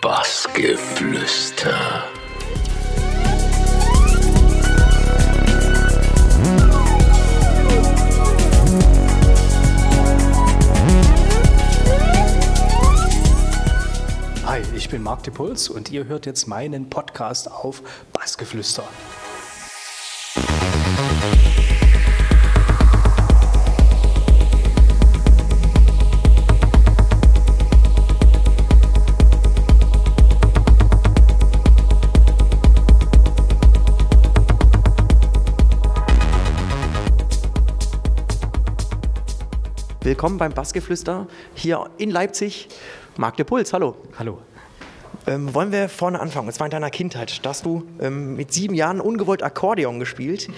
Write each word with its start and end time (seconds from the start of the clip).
Bassgeflüster. 0.00 2.04
Hi, 14.46 14.62
ich 14.74 14.88
bin 14.88 15.02
Marc 15.02 15.24
de 15.24 15.34
Puls 15.34 15.68
und 15.68 15.90
ihr 15.90 16.06
hört 16.06 16.24
jetzt 16.24 16.48
meinen 16.48 16.88
Podcast 16.88 17.50
auf 17.50 17.82
Bassgeflüster. 18.14 18.84
Willkommen 40.02 40.38
beim 40.38 40.52
Bassgeflüster 40.52 41.26
hier 41.54 41.90
in 41.98 42.10
Leipzig. 42.10 42.68
Marc 43.18 43.36
de 43.36 43.44
Puls, 43.44 43.74
hallo. 43.74 43.96
Hallo. 44.18 44.40
Ähm, 45.26 45.54
wollen 45.54 45.72
wir 45.72 45.88
vorne 45.88 46.20
anfangen? 46.20 46.48
Es 46.48 46.58
war 46.60 46.66
in 46.66 46.70
deiner 46.70 46.90
Kindheit. 46.90 47.44
Da 47.44 47.50
hast 47.50 47.66
du 47.66 47.84
ähm, 48.00 48.36
mit 48.36 48.52
sieben 48.52 48.74
Jahren 48.74 49.00
ungewollt 49.00 49.42
Akkordeon 49.42 49.98
gespielt. 49.98 50.48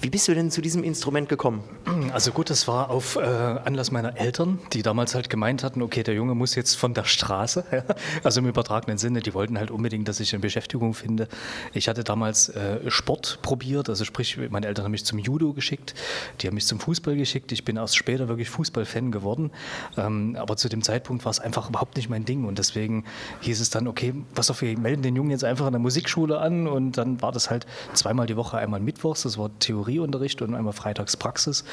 Wie 0.00 0.10
bist 0.10 0.28
du 0.28 0.34
denn 0.34 0.50
zu 0.50 0.60
diesem 0.60 0.84
Instrument 0.84 1.28
gekommen? 1.28 1.64
Also 2.12 2.30
gut, 2.30 2.50
das 2.50 2.68
war 2.68 2.90
auf 2.90 3.16
äh, 3.16 3.20
Anlass 3.20 3.90
meiner 3.90 4.16
Eltern, 4.18 4.58
die 4.72 4.82
damals 4.82 5.14
halt 5.14 5.28
gemeint 5.28 5.64
hatten, 5.64 5.82
okay, 5.82 6.02
der 6.02 6.14
Junge 6.14 6.34
muss 6.34 6.54
jetzt 6.54 6.74
von 6.74 6.94
der 6.94 7.04
Straße, 7.04 7.64
ja, 7.72 7.84
also 8.22 8.40
im 8.40 8.46
übertragenen 8.46 8.98
Sinne, 8.98 9.20
die 9.20 9.34
wollten 9.34 9.58
halt 9.58 9.70
unbedingt, 9.70 10.08
dass 10.08 10.20
ich 10.20 10.32
eine 10.32 10.40
Beschäftigung 10.40 10.94
finde. 10.94 11.28
Ich 11.72 11.88
hatte 11.88 12.04
damals 12.04 12.48
äh, 12.50 12.90
Sport 12.90 13.40
probiert, 13.42 13.88
also 13.88 14.04
sprich, 14.04 14.38
meine 14.50 14.66
Eltern 14.66 14.84
haben 14.84 14.92
mich 14.92 15.04
zum 15.04 15.18
Judo 15.18 15.52
geschickt, 15.52 15.94
die 16.40 16.46
haben 16.46 16.54
mich 16.54 16.66
zum 16.66 16.80
Fußball 16.80 17.16
geschickt. 17.16 17.52
Ich 17.52 17.64
bin 17.64 17.76
erst 17.76 17.96
später 17.96 18.28
wirklich 18.28 18.50
Fußballfan 18.50 19.10
geworden, 19.10 19.50
ähm, 19.96 20.36
aber 20.38 20.56
zu 20.56 20.68
dem 20.68 20.82
Zeitpunkt 20.82 21.24
war 21.24 21.30
es 21.30 21.40
einfach 21.40 21.68
überhaupt 21.68 21.96
nicht 21.96 22.08
mein 22.08 22.24
Ding 22.24 22.44
und 22.44 22.58
deswegen 22.58 23.04
hieß 23.40 23.60
es 23.60 23.70
dann, 23.70 23.88
okay, 23.88 24.11
pass 24.34 24.50
auf, 24.50 24.62
wir 24.62 24.78
melden 24.78 25.02
den 25.02 25.16
Jungen 25.16 25.30
jetzt 25.30 25.44
einfach 25.44 25.66
in 25.66 25.72
der 25.72 25.80
Musikschule 25.80 26.38
an 26.38 26.66
und 26.66 26.98
dann 26.98 27.20
war 27.22 27.32
das 27.32 27.50
halt 27.50 27.66
zweimal 27.94 28.26
die 28.26 28.36
Woche, 28.36 28.58
einmal 28.58 28.80
mittwochs, 28.80 29.22
das 29.22 29.38
war 29.38 29.50
Theorieunterricht 29.58 30.42
und 30.42 30.54
einmal 30.54 30.72
freitags 30.72 31.16
Praxis 31.16 31.64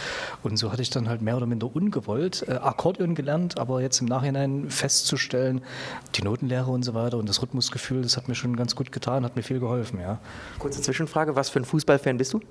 und 0.43 0.57
so 0.57 0.71
hatte 0.71 0.81
ich 0.81 0.89
dann 0.89 1.09
halt 1.09 1.21
mehr 1.21 1.37
oder 1.37 1.45
minder 1.45 1.73
ungewollt 1.73 2.45
äh, 2.47 2.53
Akkordeon 2.53 3.15
gelernt, 3.15 3.59
aber 3.59 3.81
jetzt 3.81 4.01
im 4.01 4.07
Nachhinein 4.07 4.69
festzustellen, 4.69 5.61
die 6.15 6.23
Notenlehre 6.23 6.69
und 6.71 6.83
so 6.83 6.93
weiter 6.93 7.17
und 7.17 7.29
das 7.29 7.41
Rhythmusgefühl, 7.41 8.01
das 8.01 8.17
hat 8.17 8.27
mir 8.27 8.35
schon 8.35 8.55
ganz 8.55 8.75
gut 8.75 8.91
getan, 8.91 9.23
hat 9.23 9.35
mir 9.35 9.43
viel 9.43 9.59
geholfen, 9.59 9.99
ja. 9.99 10.19
Kurze 10.59 10.81
Zwischenfrage, 10.81 11.35
was 11.35 11.49
für 11.49 11.59
ein 11.59 11.65
Fußballfan 11.65 12.17
bist 12.17 12.33
du? 12.33 12.41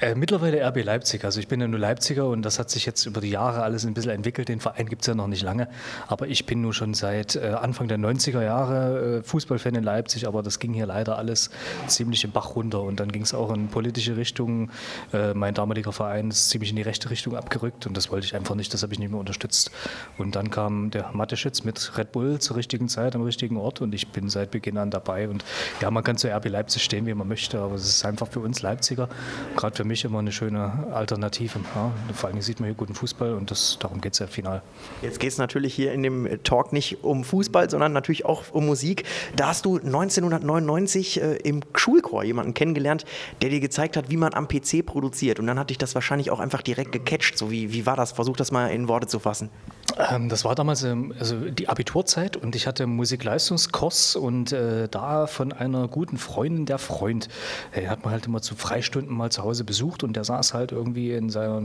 Äh, 0.00 0.14
mittlerweile 0.14 0.66
RB 0.66 0.84
Leipzig. 0.84 1.24
Also 1.24 1.40
ich 1.40 1.48
bin 1.48 1.60
ja 1.60 1.68
nur 1.68 1.78
Leipziger 1.78 2.28
und 2.28 2.42
das 2.42 2.58
hat 2.58 2.70
sich 2.70 2.86
jetzt 2.86 3.06
über 3.06 3.20
die 3.20 3.30
Jahre 3.30 3.62
alles 3.62 3.84
ein 3.84 3.94
bisschen 3.94 4.10
entwickelt. 4.10 4.48
Den 4.48 4.60
Verein 4.60 4.88
gibt 4.88 5.02
es 5.02 5.06
ja 5.06 5.14
noch 5.14 5.28
nicht 5.28 5.42
lange. 5.42 5.68
Aber 6.08 6.26
ich 6.26 6.46
bin 6.46 6.60
nur 6.60 6.74
schon 6.74 6.94
seit 6.94 7.36
äh, 7.36 7.54
Anfang 7.60 7.88
der 7.88 7.98
90er 7.98 8.42
Jahre 8.42 9.13
Fußballfan 9.22 9.74
in 9.74 9.84
Leipzig. 9.84 10.26
Aber 10.26 10.42
das 10.42 10.58
ging 10.58 10.72
hier 10.72 10.86
leider 10.86 11.18
alles 11.18 11.50
ziemlich 11.86 12.24
im 12.24 12.32
Bach 12.32 12.56
runter. 12.56 12.82
Und 12.82 13.00
dann 13.00 13.12
ging 13.12 13.22
es 13.22 13.34
auch 13.34 13.52
in 13.52 13.68
politische 13.68 14.16
Richtungen. 14.16 14.70
Äh, 15.12 15.34
mein 15.34 15.54
damaliger 15.54 15.92
Verein 15.92 16.30
ist 16.30 16.50
ziemlich 16.50 16.70
in 16.70 16.76
die 16.76 16.82
rechte 16.82 17.10
Richtung 17.10 17.36
abgerückt. 17.36 17.86
Und 17.86 17.96
das 17.96 18.10
wollte 18.10 18.26
ich 18.26 18.34
einfach 18.34 18.54
nicht. 18.54 18.72
Das 18.74 18.82
habe 18.82 18.92
ich 18.92 18.98
nicht 18.98 19.10
mehr 19.10 19.20
unterstützt. 19.20 19.70
Und 20.18 20.36
dann 20.36 20.50
kam 20.50 20.90
der 20.90 21.10
Mateschitz 21.12 21.64
mit 21.64 21.96
Red 21.96 22.12
Bull 22.12 22.38
zur 22.38 22.56
richtigen 22.56 22.88
Zeit 22.88 23.14
am 23.14 23.22
richtigen 23.22 23.56
Ort. 23.56 23.80
Und 23.80 23.94
ich 23.94 24.08
bin 24.08 24.28
seit 24.28 24.50
Beginn 24.50 24.78
an 24.78 24.90
dabei. 24.90 25.28
Und 25.28 25.44
ja, 25.80 25.90
man 25.90 26.02
kann 26.02 26.16
zu 26.16 26.28
RB 26.28 26.48
Leipzig 26.48 26.82
stehen, 26.82 27.06
wie 27.06 27.14
man 27.14 27.28
möchte. 27.28 27.58
Aber 27.58 27.74
es 27.74 27.84
ist 27.86 28.04
einfach 28.04 28.28
für 28.28 28.40
uns 28.40 28.62
Leipziger, 28.62 29.08
gerade 29.56 29.76
für 29.76 29.84
mich 29.84 30.04
immer 30.04 30.18
eine 30.18 30.32
schöne 30.32 30.88
Alternative. 30.92 31.60
Ja, 31.74 31.92
vor 32.12 32.30
allem 32.30 32.40
sieht 32.40 32.60
man 32.60 32.68
hier 32.68 32.74
guten 32.74 32.94
Fußball 32.94 33.34
und 33.34 33.50
das, 33.50 33.78
darum 33.80 34.00
geht 34.00 34.14
es 34.14 34.18
ja 34.18 34.26
final. 34.26 34.62
Jetzt 35.02 35.20
geht 35.20 35.30
es 35.30 35.38
natürlich 35.38 35.74
hier 35.74 35.92
in 35.92 36.02
dem 36.02 36.28
Talk 36.42 36.72
nicht 36.72 37.04
um 37.04 37.24
Fußball, 37.24 37.70
sondern 37.70 37.92
natürlich 37.92 38.24
auch 38.24 38.42
um 38.52 38.66
Musik. 38.66 39.03
Da 39.36 39.48
hast 39.48 39.64
du 39.64 39.76
1999 39.76 41.20
äh, 41.20 41.34
im 41.36 41.60
Schulchor 41.74 42.24
jemanden 42.24 42.54
kennengelernt, 42.54 43.04
der 43.42 43.50
dir 43.50 43.60
gezeigt 43.60 43.96
hat, 43.96 44.10
wie 44.10 44.16
man 44.16 44.34
am 44.34 44.48
PC 44.48 44.84
produziert. 44.84 45.38
Und 45.38 45.46
dann 45.46 45.58
hat 45.58 45.70
dich 45.70 45.78
das 45.78 45.94
wahrscheinlich 45.94 46.30
auch 46.30 46.40
einfach 46.40 46.62
direkt 46.62 46.92
gecatcht. 46.92 47.38
So 47.38 47.50
wie, 47.50 47.72
wie 47.72 47.86
war 47.86 47.96
das? 47.96 48.12
Versuch 48.12 48.36
das 48.36 48.52
mal 48.52 48.68
in 48.68 48.88
Worte 48.88 49.06
zu 49.06 49.18
fassen. 49.18 49.50
Ähm, 49.96 50.28
das 50.28 50.44
war 50.44 50.54
damals 50.54 50.82
ähm, 50.82 51.14
also 51.18 51.36
die 51.36 51.68
Abiturzeit 51.68 52.36
und 52.36 52.56
ich 52.56 52.66
hatte 52.66 52.86
Musikleistungskurs 52.86 54.16
und 54.16 54.52
äh, 54.52 54.88
da 54.88 55.26
von 55.26 55.52
einer 55.52 55.88
guten 55.88 56.18
Freundin 56.18 56.66
der 56.66 56.78
Freund. 56.78 57.28
Er 57.72 57.90
hat 57.90 58.04
man 58.04 58.12
halt 58.12 58.26
immer 58.26 58.42
zu 58.42 58.56
Freistunden 58.56 59.16
mal 59.16 59.30
zu 59.30 59.42
Hause 59.42 59.64
besucht 59.64 60.02
und 60.02 60.14
der 60.16 60.24
saß 60.24 60.54
halt 60.54 60.72
irgendwie 60.72 61.12
in 61.12 61.30
seiner 61.30 61.62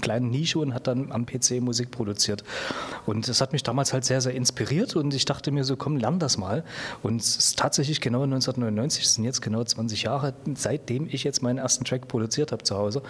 kleinen 0.00 0.30
Nische 0.30 0.58
und 0.58 0.74
hat 0.74 0.86
dann 0.86 1.10
am 1.10 1.26
PC 1.26 1.60
Musik 1.60 1.90
produziert. 1.90 2.44
Und 3.06 3.28
das 3.28 3.40
hat 3.40 3.52
mich 3.52 3.62
damals 3.62 3.92
halt 3.92 4.04
sehr, 4.04 4.20
sehr 4.20 4.34
inspiriert 4.34 4.94
und 4.94 5.12
ich 5.14 5.24
dachte 5.24 5.50
mir 5.50 5.64
so, 5.64 5.76
komm, 5.76 5.96
lern 5.96 6.18
das 6.18 6.38
mal. 6.38 6.64
Und 7.02 7.20
es 7.20 7.36
ist 7.36 7.58
tatsächlich 7.58 8.00
genau 8.00 8.22
1999, 8.22 9.04
es 9.04 9.14
sind 9.14 9.24
jetzt 9.24 9.42
genau 9.42 9.64
20 9.64 10.02
Jahre, 10.04 10.34
seitdem 10.54 11.08
ich 11.10 11.24
jetzt 11.24 11.42
meinen 11.42 11.58
ersten 11.58 11.84
Track 11.84 12.06
produziert 12.08 12.52
habe 12.52 12.62
zu 12.62 12.76
Hause. 12.76 13.02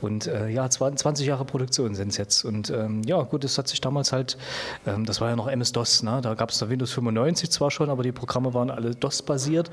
Und 0.00 0.26
äh, 0.26 0.48
ja, 0.48 0.68
20 0.68 1.26
Jahre 1.26 1.44
Produktion 1.44 1.94
sind 1.94 2.08
es 2.08 2.16
jetzt. 2.18 2.44
Und 2.44 2.70
ähm, 2.70 3.02
ja, 3.04 3.22
gut, 3.22 3.44
es 3.44 3.56
hat 3.56 3.68
sich 3.68 3.80
damals 3.80 4.12
halt, 4.12 4.17
ähm, 4.86 5.04
das 5.04 5.20
war 5.20 5.30
ja 5.30 5.36
noch 5.36 5.48
MS-DOS, 5.48 6.02
ne? 6.02 6.20
da 6.22 6.34
gab 6.34 6.50
es 6.50 6.58
da 6.58 6.68
Windows 6.68 6.92
95 6.92 7.50
zwar 7.50 7.70
schon, 7.70 7.90
aber 7.90 8.02
die 8.02 8.12
Programme 8.12 8.54
waren 8.54 8.70
alle 8.70 8.94
DOS-basiert. 8.94 9.70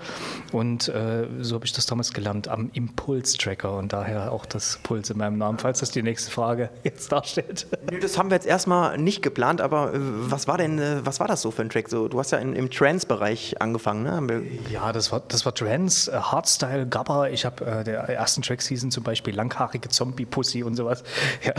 Und 0.52 0.88
äh, 0.90 1.28
so 1.42 1.56
habe 1.56 1.66
ich 1.66 1.74
das 1.74 1.86
damals 1.86 2.14
gelernt 2.14 2.48
am 2.48 2.70
Impuls-Tracker 2.74 3.78
und 3.78 3.94
daher 3.94 4.32
auch 4.32 4.46
das 4.46 4.80
Puls 4.84 5.10
in 5.10 5.18
meinem 5.18 5.38
Namen, 5.38 5.58
falls 5.58 5.80
das 5.80 5.92
die 5.92 6.04
nächste 6.04 6.32
Frage 6.32 6.70
jetzt 6.84 7.12
darstellt. 7.12 7.68
Nö, 7.92 8.00
das 8.00 8.18
haben 8.18 8.30
wir 8.30 8.36
jetzt 8.36 8.48
erstmal 8.48 8.98
nicht 8.98 9.22
geplant, 9.22 9.62
aber 9.62 9.94
äh, 9.94 10.00
was 10.00 10.48
war 10.48 10.58
denn, 10.58 10.80
äh, 10.80 11.06
was 11.06 11.20
war 11.20 11.28
das 11.28 11.42
so 11.42 11.52
für 11.52 11.62
ein 11.62 11.70
Track? 11.70 11.90
So, 11.90 12.08
du 12.08 12.20
hast 12.20 12.32
ja 12.32 12.38
in, 12.38 12.54
im 12.54 12.70
Trance-Bereich 12.70 13.62
angefangen, 13.62 14.04
ne? 14.04 14.44
Ja, 14.70 14.92
das 14.92 15.12
war, 15.12 15.22
das 15.28 15.46
war 15.46 15.54
Trance, 15.54 16.12
äh, 16.12 16.16
Hardstyle, 16.16 16.88
Gabba. 16.88 17.28
Ich 17.28 17.46
habe 17.46 17.66
äh, 17.66 17.84
der 17.84 18.08
ersten 18.10 18.42
Track-Season 18.42 18.92
zum 18.92 19.04
Beispiel 19.04 19.36
langhaarige 19.36 19.90
Zombie-Pussy 19.90 20.64
und 20.64 20.76
sowas. 20.76 21.04
Ja, 21.44 21.54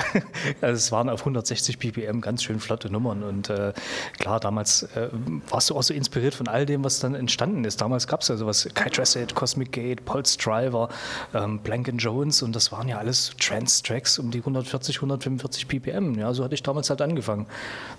also 0.61 0.77
es 0.77 0.91
waren 0.91 1.09
auf 1.09 1.21
160 1.21 1.79
BPM 1.79 2.21
ganz 2.21 2.43
schön 2.43 2.61
flotte 2.66 2.91
Nummern 2.91 3.22
und 3.22 3.49
äh, 3.49 3.72
klar, 4.19 4.41
damals 4.41 4.82
äh, 4.94 5.09
warst 5.49 5.71
du 5.71 5.77
auch 5.77 5.82
so 5.82 5.94
inspiriert 5.94 6.34
von 6.34 6.49
all 6.49 6.66
dem, 6.66 6.84
was 6.84 7.00
dann 7.00 7.15
entstanden 7.15 7.65
ist. 7.65 7.81
Damals 7.81 8.06
gab 8.06 8.21
es 8.21 8.28
ja 8.28 8.37
sowas, 8.37 8.69
Kai 8.75 8.91
Tressett, 8.91 9.34
Cosmic 9.34 9.72
Gate, 9.72 10.04
Pulse 10.04 10.37
Driver, 10.37 10.88
ähm, 11.34 11.60
Blank 11.60 11.87
Jones 11.99 12.43
und 12.43 12.56
das 12.56 12.72
waren 12.72 12.88
ja 12.88 12.99
alles 12.99 13.32
Trance-Tracks 13.38 14.19
um 14.19 14.31
die 14.31 14.38
140, 14.38 14.97
145 14.97 15.69
BPM. 15.69 16.15
Ja, 16.19 16.32
so 16.34 16.43
hatte 16.44 16.54
ich 16.54 16.62
damals 16.62 16.91
halt 16.91 17.00
angefangen. 17.00 17.47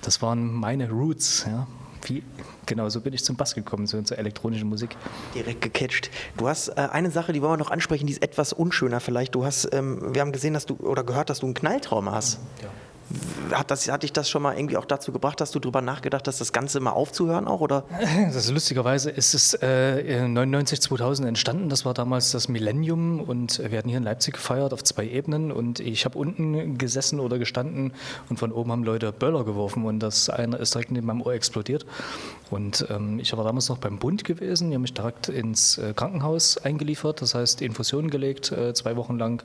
Das 0.02 0.22
waren 0.22 0.52
meine 0.52 0.90
Roots. 0.90 1.46
Ja. 1.48 1.68
Wie, 2.04 2.24
genau, 2.66 2.90
so 2.90 3.02
bin 3.02 3.14
ich 3.14 3.24
zum 3.24 3.36
Bass 3.36 3.56
gekommen, 3.56 3.88
so 3.88 4.02
zur 4.02 4.18
elektronischen 4.18 4.70
Musik. 4.70 4.96
direkt 5.34 5.62
gecatcht. 5.62 6.10
Du 6.38 6.48
hast 6.48 6.70
äh, 6.70 6.88
eine 6.92 7.12
Sache, 7.12 7.34
die 7.34 7.42
wollen 7.42 7.54
wir 7.54 7.58
noch 7.58 7.72
ansprechen, 7.72 8.08
die 8.08 8.14
ist 8.14 8.22
etwas 8.22 8.54
unschöner 8.54 9.00
vielleicht. 9.00 9.36
Du 9.36 9.46
hast, 9.46 9.70
ähm, 9.74 10.14
wir 10.14 10.22
haben 10.22 10.32
gesehen, 10.32 10.54
dass 10.54 10.66
du 10.66 10.76
oder 10.76 11.04
gehört, 11.04 11.30
dass 11.30 11.40
du 11.40 11.48
einen 11.48 11.56
Knalltrauma 11.56 12.12
hast. 12.12 12.40
Ja. 12.62 12.70
Hat, 13.52 13.72
das, 13.72 13.90
hat 13.90 14.04
dich 14.04 14.12
das 14.12 14.30
schon 14.30 14.42
mal 14.42 14.58
irgendwie 14.58 14.78
auch 14.78 14.86
dazu 14.86 15.12
gebracht, 15.12 15.40
dass 15.40 15.52
du 15.52 15.60
drüber 15.60 15.82
nachgedacht 15.82 16.28
hast, 16.28 16.42
das 16.42 16.52
Ganze 16.52 16.80
mal 16.80 16.92
aufzuhören 16.92 17.48
auch? 17.48 17.62
Oder? 17.62 17.86
Also 18.28 18.54
lustigerweise 18.54 19.10
ist 19.10 19.34
es 19.34 19.54
äh, 19.56 20.28
99, 20.28 20.82
2000 20.82 21.28
entstanden. 21.28 21.70
Das 21.70 21.86
war 21.86 21.94
damals 21.94 22.32
das 22.32 22.50
Millennium 22.50 23.22
und 23.22 23.60
wir 23.60 23.78
hatten 23.78 23.90
hier 23.90 23.98
in 23.98 24.04
Leipzig 24.04 24.34
gefeiert 24.34 24.74
auf 24.74 24.84
zwei 24.84 25.08
Ebenen 25.08 25.52
und 25.52 25.80
ich 25.80 26.06
habe 26.06 26.18
unten 26.18 26.78
gesessen 26.78 27.20
oder 27.20 27.40
gestanden 27.40 27.94
und 28.30 28.38
von 28.38 28.52
oben 28.52 28.72
haben 28.72 28.84
Leute 28.84 29.12
Böller 29.12 29.44
geworfen 29.44 29.86
und 29.86 30.00
das 30.00 30.30
eine 30.30 30.58
ist 30.58 30.74
direkt 30.74 30.92
neben 30.92 31.08
meinem 31.08 31.22
Ohr 31.22 31.34
explodiert. 31.34 31.86
Und 32.50 32.86
ähm, 32.90 33.20
ich 33.20 33.36
war 33.36 33.44
damals 33.44 33.70
noch 33.70 33.78
beim 33.78 34.00
Bund 34.00 34.24
gewesen. 34.24 34.70
Die 34.70 34.76
haben 34.76 34.82
mich 34.82 34.94
direkt 34.94 35.30
ins 35.30 35.78
äh, 35.78 35.94
Krankenhaus 35.94 36.58
eingeliefert, 36.58 37.22
das 37.22 37.36
heißt 37.36 37.62
Infusionen 37.62 38.10
gelegt, 38.10 38.52
äh, 38.52 38.74
zwei 38.74 38.96
Wochen 38.96 39.18
lang 39.18 39.44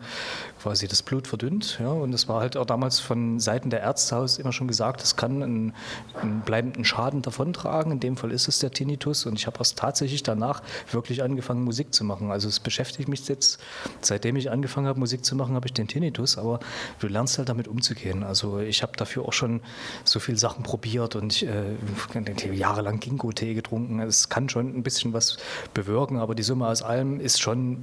quasi 0.60 0.88
das 0.88 1.02
Blut 1.02 1.26
verdünnt. 1.26 1.78
Ja, 1.80 1.88
und 1.88 2.12
es 2.12 2.28
war 2.28 2.40
halt 2.40 2.56
auch 2.56 2.66
damals 2.66 3.00
von 3.00 3.40
Seiten 3.40 3.70
der 3.70 3.80
Ärztehaus 3.80 4.38
immer 4.38 4.52
schon 4.52 4.68
gesagt, 4.68 5.02
es 5.02 5.16
kann 5.16 5.42
einen, 5.42 5.74
einen 6.20 6.40
bleibenden 6.40 6.84
Schaden 6.84 7.22
davontragen. 7.22 7.92
In 7.92 8.00
dem 8.00 8.16
Fall 8.16 8.30
ist 8.30 8.48
es 8.48 8.58
der 8.60 8.70
Tinnitus. 8.70 9.26
Und 9.26 9.38
ich 9.38 9.46
habe 9.46 9.58
erst 9.58 9.78
tatsächlich 9.78 10.22
danach 10.22 10.62
wirklich 10.90 11.22
angefangen, 11.22 11.64
Musik 11.64 11.92
zu 11.92 12.04
machen. 12.04 12.30
Also 12.30 12.48
es 12.48 12.60
beschäftigt 12.60 13.08
mich 13.08 13.26
jetzt, 13.28 13.60
seitdem 14.00 14.36
ich 14.36 14.50
angefangen 14.50 14.86
habe, 14.86 14.98
Musik 14.98 15.24
zu 15.24 15.34
machen, 15.36 15.54
habe 15.54 15.66
ich 15.66 15.72
den 15.72 15.88
Tinnitus. 15.88 16.38
Aber 16.38 16.60
du 17.00 17.08
lernst 17.08 17.38
halt 17.38 17.48
damit 17.48 17.68
umzugehen. 17.68 18.22
Also 18.22 18.60
ich 18.60 18.82
habe 18.82 18.92
dafür 18.96 19.26
auch 19.26 19.32
schon 19.32 19.60
so 20.04 20.20
viele 20.20 20.38
Sachen 20.38 20.62
probiert 20.62 21.16
und 21.16 21.32
ich, 21.32 21.46
äh, 21.46 21.74
jahrelang 22.52 22.91
Ginkgo-Tee 23.00 23.54
getrunken. 23.54 24.00
Es 24.00 24.28
kann 24.28 24.48
schon 24.48 24.76
ein 24.76 24.82
bisschen 24.82 25.12
was 25.12 25.36
bewirken, 25.74 26.18
aber 26.18 26.34
die 26.34 26.42
Summe 26.42 26.66
aus 26.68 26.82
allem 26.82 27.20
ist 27.20 27.40
schon, 27.40 27.78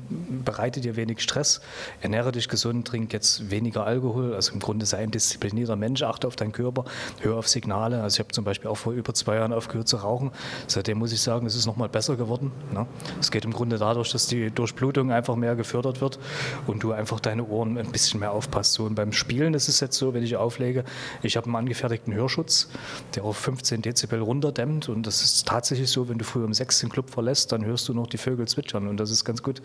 bereitet 0.45 0.83
dir 0.83 0.95
wenig 0.95 1.21
Stress. 1.21 1.61
Ernähre 2.01 2.31
dich 2.31 2.47
gesund, 2.47 2.87
trink 2.87 3.13
jetzt 3.13 3.51
weniger 3.51 3.85
Alkohol. 3.85 4.33
Also 4.33 4.53
im 4.53 4.59
Grunde 4.59 4.85
sei 4.85 4.99
ein 4.99 5.11
disziplinierter 5.11 5.75
Mensch, 5.75 6.03
achte 6.03 6.27
auf 6.27 6.35
deinen 6.35 6.51
Körper, 6.51 6.85
hör 7.21 7.37
auf 7.37 7.47
Signale. 7.47 8.01
Also 8.01 8.15
ich 8.15 8.19
habe 8.19 8.31
zum 8.31 8.43
Beispiel 8.43 8.69
auch 8.69 8.77
vor 8.77 8.93
über 8.93 9.13
zwei 9.13 9.35
Jahren 9.35 9.53
aufgehört 9.53 9.87
zu 9.87 9.97
rauchen. 9.97 10.31
Seitdem 10.67 10.99
muss 10.99 11.11
ich 11.11 11.21
sagen, 11.21 11.45
es 11.45 11.55
ist 11.55 11.65
nochmal 11.65 11.89
besser 11.89 12.15
geworden. 12.15 12.51
Ne? 12.73 12.85
Es 13.19 13.31
geht 13.31 13.45
im 13.45 13.53
Grunde 13.53 13.77
dadurch, 13.77 14.11
dass 14.11 14.27
die 14.27 14.51
Durchblutung 14.51 15.11
einfach 15.11 15.35
mehr 15.35 15.55
gefördert 15.55 16.01
wird 16.01 16.19
und 16.67 16.83
du 16.83 16.91
einfach 16.91 17.19
deine 17.19 17.45
Ohren 17.47 17.77
ein 17.77 17.91
bisschen 17.91 18.19
mehr 18.19 18.31
aufpasst. 18.31 18.73
So, 18.73 18.85
und 18.85 18.95
beim 18.95 19.11
Spielen 19.11 19.53
ist 19.53 19.67
es 19.67 19.79
jetzt 19.79 19.97
so, 19.97 20.13
wenn 20.13 20.23
ich 20.23 20.35
auflege, 20.35 20.83
ich 21.21 21.37
habe 21.37 21.47
einen 21.47 21.55
angefertigten 21.55 22.13
Hörschutz, 22.13 22.69
der 23.15 23.23
auf 23.23 23.37
15 23.37 23.81
Dezibel 23.81 24.19
runterdämmt 24.21 24.89
und 24.89 24.98
das 25.03 25.23
ist 25.23 25.47
tatsächlich 25.47 25.89
so, 25.89 26.09
wenn 26.09 26.17
du 26.17 26.25
früh 26.25 26.43
um 26.43 26.53
sechs 26.53 26.79
den 26.79 26.89
Club 26.89 27.09
verlässt, 27.09 27.51
dann 27.51 27.65
hörst 27.65 27.87
du 27.87 27.93
noch 27.93 28.07
die 28.07 28.17
Vögel 28.17 28.47
zwitschern 28.47 28.87
und 28.87 28.97
das 28.97 29.11
ist 29.11 29.25
ganz 29.25 29.43
gut. 29.43 29.61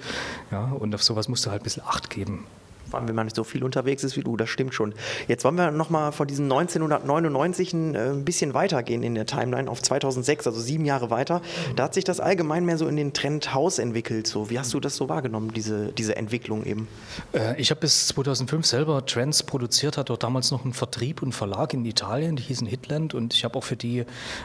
Ja, 0.50 0.72
und 0.72 0.94
auf 0.94 1.02
sowas 1.02 1.28
musst 1.28 1.46
du 1.46 1.50
halt 1.50 1.62
ein 1.62 1.64
bisschen 1.64 1.82
Acht 1.86 2.10
geben 2.10 2.46
vor 2.94 3.00
allem 3.00 3.08
wenn 3.08 3.16
man 3.16 3.26
nicht 3.26 3.34
so 3.34 3.42
viel 3.42 3.64
unterwegs 3.64 4.04
ist 4.04 4.16
wie 4.16 4.20
du, 4.20 4.36
das 4.36 4.48
stimmt 4.48 4.72
schon. 4.72 4.94
Jetzt 5.26 5.44
wollen 5.44 5.56
wir 5.56 5.72
nochmal 5.72 6.12
von 6.12 6.28
diesen 6.28 6.44
1999 6.44 7.72
ein, 7.72 7.94
äh, 7.96 8.10
ein 8.10 8.24
bisschen 8.24 8.54
weitergehen 8.54 9.02
in 9.02 9.16
der 9.16 9.26
Timeline 9.26 9.68
auf 9.68 9.82
2006, 9.82 10.46
also 10.46 10.60
sieben 10.60 10.84
Jahre 10.84 11.10
weiter. 11.10 11.42
Da 11.74 11.84
hat 11.84 11.94
sich 11.94 12.04
das 12.04 12.20
allgemein 12.20 12.64
mehr 12.64 12.78
so 12.78 12.86
in 12.86 12.94
den 12.94 13.12
Trend 13.12 13.52
Haus 13.52 13.80
entwickelt. 13.80 14.28
So, 14.28 14.48
wie 14.48 14.60
hast 14.60 14.72
du 14.74 14.78
das 14.78 14.94
so 14.94 15.08
wahrgenommen, 15.08 15.52
diese, 15.52 15.90
diese 15.90 16.14
Entwicklung 16.14 16.64
eben? 16.64 16.86
Äh, 17.32 17.60
ich 17.60 17.72
habe 17.72 17.80
bis 17.80 18.06
2005 18.06 18.64
selber 18.64 19.04
Trends 19.04 19.42
produziert, 19.42 19.98
hatte 19.98 20.16
damals 20.16 20.52
noch 20.52 20.62
einen 20.62 20.72
Vertrieb 20.72 21.20
und 21.20 21.32
Verlag 21.32 21.74
in 21.74 21.84
Italien, 21.84 22.36
die 22.36 22.44
hießen 22.44 22.68
Hitland 22.68 23.12
und 23.12 23.34
ich 23.34 23.42
habe 23.44 23.58
auch 23.58 23.64
für 23.64 23.76
die 23.76 24.04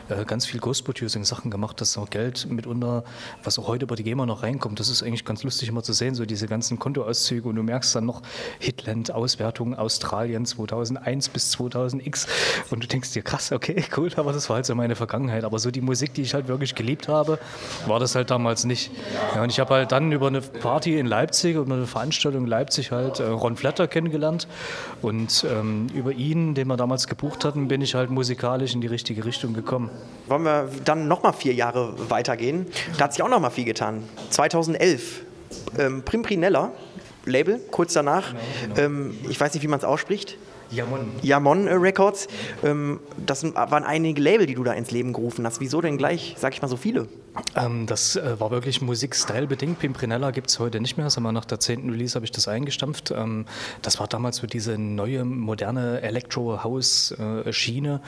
äh, 0.09 0.25
ganz 0.25 0.47
viel 0.47 0.59
Ghost-Producing-Sachen 0.59 1.51
gemacht, 1.51 1.81
dass 1.81 1.95
auch 1.99 2.09
Geld 2.09 2.49
mitunter, 2.49 3.03
was 3.43 3.59
auch 3.59 3.67
heute 3.67 3.85
über 3.85 3.95
die 3.95 4.03
GEMA 4.03 4.25
noch 4.25 4.41
reinkommt, 4.41 4.79
das 4.79 4.89
ist 4.89 5.03
eigentlich 5.03 5.23
ganz 5.23 5.43
lustig 5.43 5.69
immer 5.69 5.83
zu 5.83 5.93
sehen, 5.93 6.15
so 6.15 6.25
diese 6.25 6.47
ganzen 6.47 6.79
Kontoauszüge 6.79 7.47
und 7.47 7.55
du 7.55 7.61
merkst 7.61 7.95
dann 7.95 8.05
noch, 8.05 8.23
Hitland-Auswertung 8.59 9.77
Australien 9.77 10.45
2001 10.45 11.30
bis 11.30 11.56
2000x. 11.56 12.27
Und 12.69 12.83
du 12.83 12.88
denkst 12.88 13.13
dir, 13.13 13.21
krass, 13.21 13.51
okay, 13.51 13.83
cool, 13.97 14.09
aber 14.15 14.33
das 14.33 14.50
war 14.50 14.57
halt 14.57 14.65
so 14.65 14.75
meine 14.75 14.95
Vergangenheit. 14.95 15.44
Aber 15.44 15.59
so 15.59 15.71
die 15.71 15.81
Musik, 15.81 16.13
die 16.13 16.21
ich 16.21 16.33
halt 16.33 16.47
wirklich 16.47 16.75
geliebt 16.75 17.07
habe, 17.07 17.39
war 17.88 18.00
das 18.00 18.15
halt 18.15 18.30
damals 18.31 18.65
nicht. 18.65 18.91
Ja, 19.36 19.44
und 19.44 19.50
ich 19.50 19.59
habe 19.59 19.74
halt 19.74 19.91
dann 19.91 20.12
über 20.12 20.27
eine 20.27 20.41
Party 20.41 20.97
in 20.97 21.06
Leipzig, 21.06 21.56
über 21.56 21.74
eine 21.74 21.86
Veranstaltung 21.86 22.44
in 22.44 22.50
Leipzig 22.50 22.91
halt 22.91 23.19
äh, 23.19 23.24
Ron 23.24 23.56
Flatter 23.56 23.88
kennengelernt. 23.88 24.47
Und 25.01 25.45
ähm, 25.50 25.88
über 25.94 26.12
ihn, 26.12 26.56
den 26.56 26.68
wir 26.68 26.77
damals 26.77 27.07
gebucht 27.07 27.45
hatten, 27.45 27.68
bin 27.68 27.81
ich 27.81 27.95
halt 27.95 28.09
musikalisch 28.09 28.74
in 28.74 28.81
die 28.81 28.88
richtige 28.88 29.25
Richtung 29.25 29.53
gekommen. 29.53 29.89
Wollen 30.27 30.44
wir 30.44 30.69
dann 30.85 31.07
nochmal 31.07 31.33
vier 31.33 31.53
Jahre 31.53 31.94
weitergehen? 32.09 32.68
Da 32.97 33.06
hat 33.06 33.13
sich 33.13 33.24
auch 33.24 33.30
nochmal 33.30 33.51
viel 33.51 33.65
getan. 33.65 34.03
2011, 34.30 35.21
ähm, 35.77 36.03
Primprinella 36.03 36.71
Label, 37.29 37.59
kurz 37.71 37.93
danach. 37.93 38.29
Genau, 38.31 38.75
genau. 38.75 38.81
Ähm, 38.81 39.17
ich 39.29 39.39
weiß 39.39 39.53
nicht, 39.53 39.63
wie 39.63 39.67
man 39.67 39.79
es 39.79 39.85
ausspricht. 39.85 40.37
Jamon. 40.71 41.12
Jamon 41.21 41.68
äh, 41.68 41.74
Records. 41.74 42.27
Ähm, 42.63 43.00
das 43.25 43.44
waren 43.44 43.83
einige 43.83 44.21
Label, 44.21 44.45
die 44.45 44.56
du 44.56 44.63
da 44.63 44.74
ins 44.74 44.92
Leben 44.92 45.13
gerufen 45.13 45.45
hast. 45.45 45.60
Wieso 45.60 45.81
denn 45.81 45.98
gleich, 45.98 46.36
sag 46.38 46.54
ich 46.54 46.62
mal, 46.62 46.68
so 46.68 46.77
viele? 46.77 47.07
Ähm, 47.56 47.86
das 47.86 48.16
äh, 48.16 48.39
war 48.39 48.51
wirklich 48.51 48.81
Musikstyle 48.81 49.48
bedingt. 49.48 49.80
Pimprinella 49.80 50.31
gibt 50.31 50.50
es 50.50 50.60
heute 50.60 50.80
nicht 50.80 50.98
mehr. 50.98 51.10
Sagen 51.10 51.25
wir, 51.25 51.31
nach 51.31 51.45
der 51.45 51.60
zehnten 51.60 51.89
Release 51.89 52.16
habe 52.16 52.25
ich 52.25 52.31
das 52.31 52.48
eingestampft. 52.48 53.12
Ähm, 53.12 53.45
das 53.81 54.00
war 54.00 54.07
damals 54.07 54.38
so 54.38 54.48
diese 54.48 54.77
neue, 54.77 55.25
moderne 55.25 56.01
Electro-House-Schiene. 56.01 58.01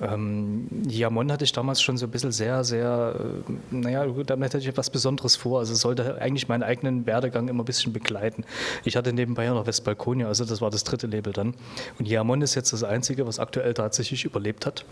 Ähm, 0.00 0.68
Jamon 0.88 1.32
hatte 1.32 1.44
ich 1.44 1.52
damals 1.52 1.82
schon 1.82 1.96
so 1.96 2.06
ein 2.06 2.10
bisschen 2.10 2.32
sehr, 2.32 2.64
sehr, 2.64 3.14
äh, 3.18 3.74
naja, 3.74 4.06
damit 4.26 4.54
hatte 4.54 4.58
ich 4.58 4.68
etwas 4.68 4.90
Besonderes 4.90 5.36
vor. 5.36 5.60
Also 5.60 5.74
sollte 5.74 6.20
eigentlich 6.20 6.48
meinen 6.48 6.62
eigenen 6.62 7.06
Werdegang 7.06 7.48
immer 7.48 7.62
ein 7.62 7.66
bisschen 7.66 7.92
begleiten. 7.92 8.44
Ich 8.84 8.96
hatte 8.96 9.12
nebenbei 9.12 9.44
ja 9.44 9.54
noch 9.54 9.66
Westbalkonia, 9.66 10.28
also 10.28 10.44
das 10.44 10.60
war 10.60 10.70
das 10.70 10.84
dritte 10.84 11.06
Label 11.06 11.32
dann. 11.32 11.54
Und 11.98 12.01
Jamon 12.06 12.42
ist 12.42 12.54
jetzt 12.54 12.72
das 12.72 12.84
einzige, 12.84 13.26
was 13.26 13.38
aktuell 13.38 13.74
tatsächlich 13.74 14.24
überlebt 14.24 14.66
hat. 14.66 14.84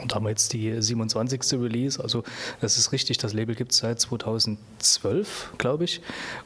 Und 0.00 0.14
haben 0.14 0.26
jetzt 0.26 0.52
die 0.52 0.80
27. 0.80 1.60
Release. 1.60 2.02
Also 2.02 2.24
das 2.60 2.78
ist 2.78 2.92
richtig, 2.92 3.18
das 3.18 3.32
Label 3.32 3.54
gibt 3.54 3.72
es 3.72 3.78
seit 3.78 4.00
2012, 4.00 5.52
glaube 5.58 5.84
ich. 5.84 6.00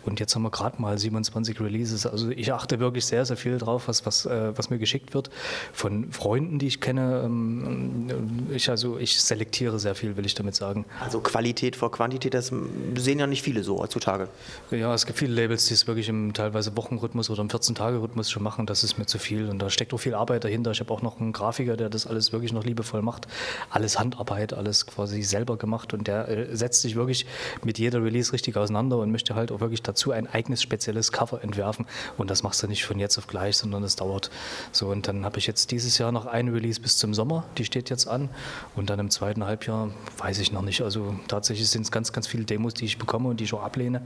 Und 0.04 0.20
jetzt 0.20 0.34
haben 0.34 0.42
wir 0.42 0.50
gerade 0.50 0.80
mal 0.80 0.98
27 0.98 1.58
Releases. 1.60 2.06
Also 2.06 2.30
ich 2.30 2.52
achte 2.52 2.78
wirklich 2.78 3.06
sehr, 3.06 3.24
sehr 3.24 3.36
viel 3.36 3.58
drauf, 3.58 3.88
was, 3.88 4.04
was, 4.04 4.26
äh, 4.26 4.56
was 4.56 4.70
mir 4.70 4.78
geschickt 4.78 5.14
wird 5.14 5.30
von 5.72 6.12
Freunden, 6.12 6.58
die 6.58 6.66
ich 6.66 6.80
kenne. 6.80 7.22
Ähm, 7.24 8.48
ich, 8.50 8.68
also 8.68 8.98
ich 8.98 9.20
selektiere 9.20 9.78
sehr 9.78 9.94
viel, 9.94 10.16
will 10.16 10.26
ich 10.26 10.34
damit 10.34 10.54
sagen. 10.54 10.84
Also 11.00 11.20
Qualität 11.20 11.76
vor 11.76 11.90
Quantität, 11.90 12.34
das 12.34 12.52
sehen 12.96 13.18
ja 13.18 13.26
nicht 13.26 13.42
viele 13.42 13.64
so 13.64 13.78
heutzutage. 13.78 14.28
Ja, 14.70 14.92
es 14.92 15.06
gibt 15.06 15.18
viele 15.18 15.34
Labels, 15.34 15.66
die 15.66 15.74
es 15.74 15.86
wirklich 15.86 16.08
im 16.08 16.34
teilweise 16.34 16.76
Wochenrhythmus 16.76 17.30
oder 17.30 17.40
im 17.40 17.48
14-Tage-Rhythmus 17.48 18.30
schon 18.30 18.42
machen. 18.42 18.66
Das 18.66 18.84
ist 18.84 18.98
mir 18.98 19.06
zu 19.06 19.18
viel. 19.18 19.48
Und 19.48 19.58
da 19.58 19.70
steckt 19.70 19.94
auch 19.94 19.98
viel 19.98 20.14
Arbeit 20.14 20.44
dahinter. 20.44 20.70
Ich 20.72 20.80
habe 20.80 20.92
auch 20.92 21.02
noch 21.02 21.18
einen 21.18 21.32
Grafiker, 21.32 21.76
der 21.76 21.88
das 21.88 22.06
alles 22.06 22.32
wirklich 22.32 22.52
noch 22.52 22.64
liebevoll 22.64 23.00
macht 23.00 23.26
alles 23.70 23.98
Handarbeit, 23.98 24.52
alles 24.52 24.86
quasi 24.86 25.22
selber 25.22 25.56
gemacht 25.56 25.94
und 25.94 26.06
der 26.06 26.28
äh, 26.28 26.56
setzt 26.56 26.82
sich 26.82 26.96
wirklich 26.96 27.26
mit 27.64 27.78
jeder 27.78 28.02
Release 28.02 28.32
richtig 28.32 28.56
auseinander 28.56 28.98
und 28.98 29.10
möchte 29.10 29.34
halt 29.34 29.52
auch 29.52 29.60
wirklich 29.60 29.82
dazu 29.82 30.12
ein 30.12 30.26
eigenes 30.26 30.62
spezielles 30.62 31.12
Cover 31.12 31.42
entwerfen. 31.42 31.86
Und 32.16 32.30
das 32.30 32.42
machst 32.42 32.62
du 32.62 32.68
nicht 32.68 32.84
von 32.84 32.98
jetzt 32.98 33.18
auf 33.18 33.26
gleich, 33.26 33.56
sondern 33.56 33.82
es 33.82 33.96
dauert 33.96 34.30
so. 34.72 34.88
Und 34.88 35.08
dann 35.08 35.24
habe 35.24 35.38
ich 35.38 35.46
jetzt 35.46 35.70
dieses 35.70 35.98
Jahr 35.98 36.12
noch 36.12 36.26
eine 36.26 36.52
Release 36.52 36.80
bis 36.80 36.96
zum 36.98 37.14
Sommer, 37.14 37.44
die 37.56 37.64
steht 37.64 37.90
jetzt 37.90 38.08
an. 38.08 38.28
Und 38.76 38.90
dann 38.90 38.98
im 38.98 39.10
zweiten 39.10 39.44
Halbjahr 39.44 39.90
weiß 40.18 40.38
ich 40.38 40.52
noch 40.52 40.62
nicht, 40.62 40.82
also 40.82 41.14
tatsächlich 41.28 41.68
sind 41.68 41.82
es 41.82 41.90
ganz, 41.90 42.12
ganz 42.12 42.26
viele 42.26 42.44
Demos, 42.44 42.74
die 42.74 42.84
ich 42.84 42.98
bekomme 42.98 43.28
und 43.28 43.40
die 43.40 43.44
ich 43.44 43.54
auch 43.54 43.62
ablehne, 43.62 44.02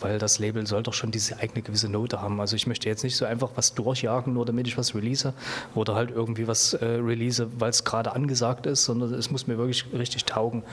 weil 0.00 0.18
das 0.18 0.38
Label 0.38 0.66
soll 0.66 0.82
doch 0.82 0.92
schon 0.94 1.10
diese 1.10 1.38
eigene 1.38 1.62
gewisse 1.62 1.88
Note 1.88 2.20
haben, 2.20 2.40
also 2.40 2.56
ich 2.56 2.66
möchte 2.66 2.88
jetzt 2.88 3.04
nicht 3.04 3.16
so 3.16 3.24
einfach 3.24 3.50
was 3.54 3.74
durchjagen, 3.74 4.34
nur 4.34 4.44
damit 4.44 4.66
ich 4.66 4.76
was 4.76 4.94
release 4.94 5.32
oder 5.74 5.94
halt 5.94 6.10
irgendwie 6.10 6.46
was 6.46 6.74
äh, 6.74 6.84
release, 6.84 7.46
weil 7.58 7.70
es 7.70 7.84
gerade 7.84 8.12
angesagt 8.12 8.66
ist, 8.66 8.73
sondern 8.82 9.14
es 9.14 9.30
muss 9.30 9.46
mir 9.46 9.58
wirklich 9.58 9.86
richtig 9.92 10.24
taugen. 10.24 10.64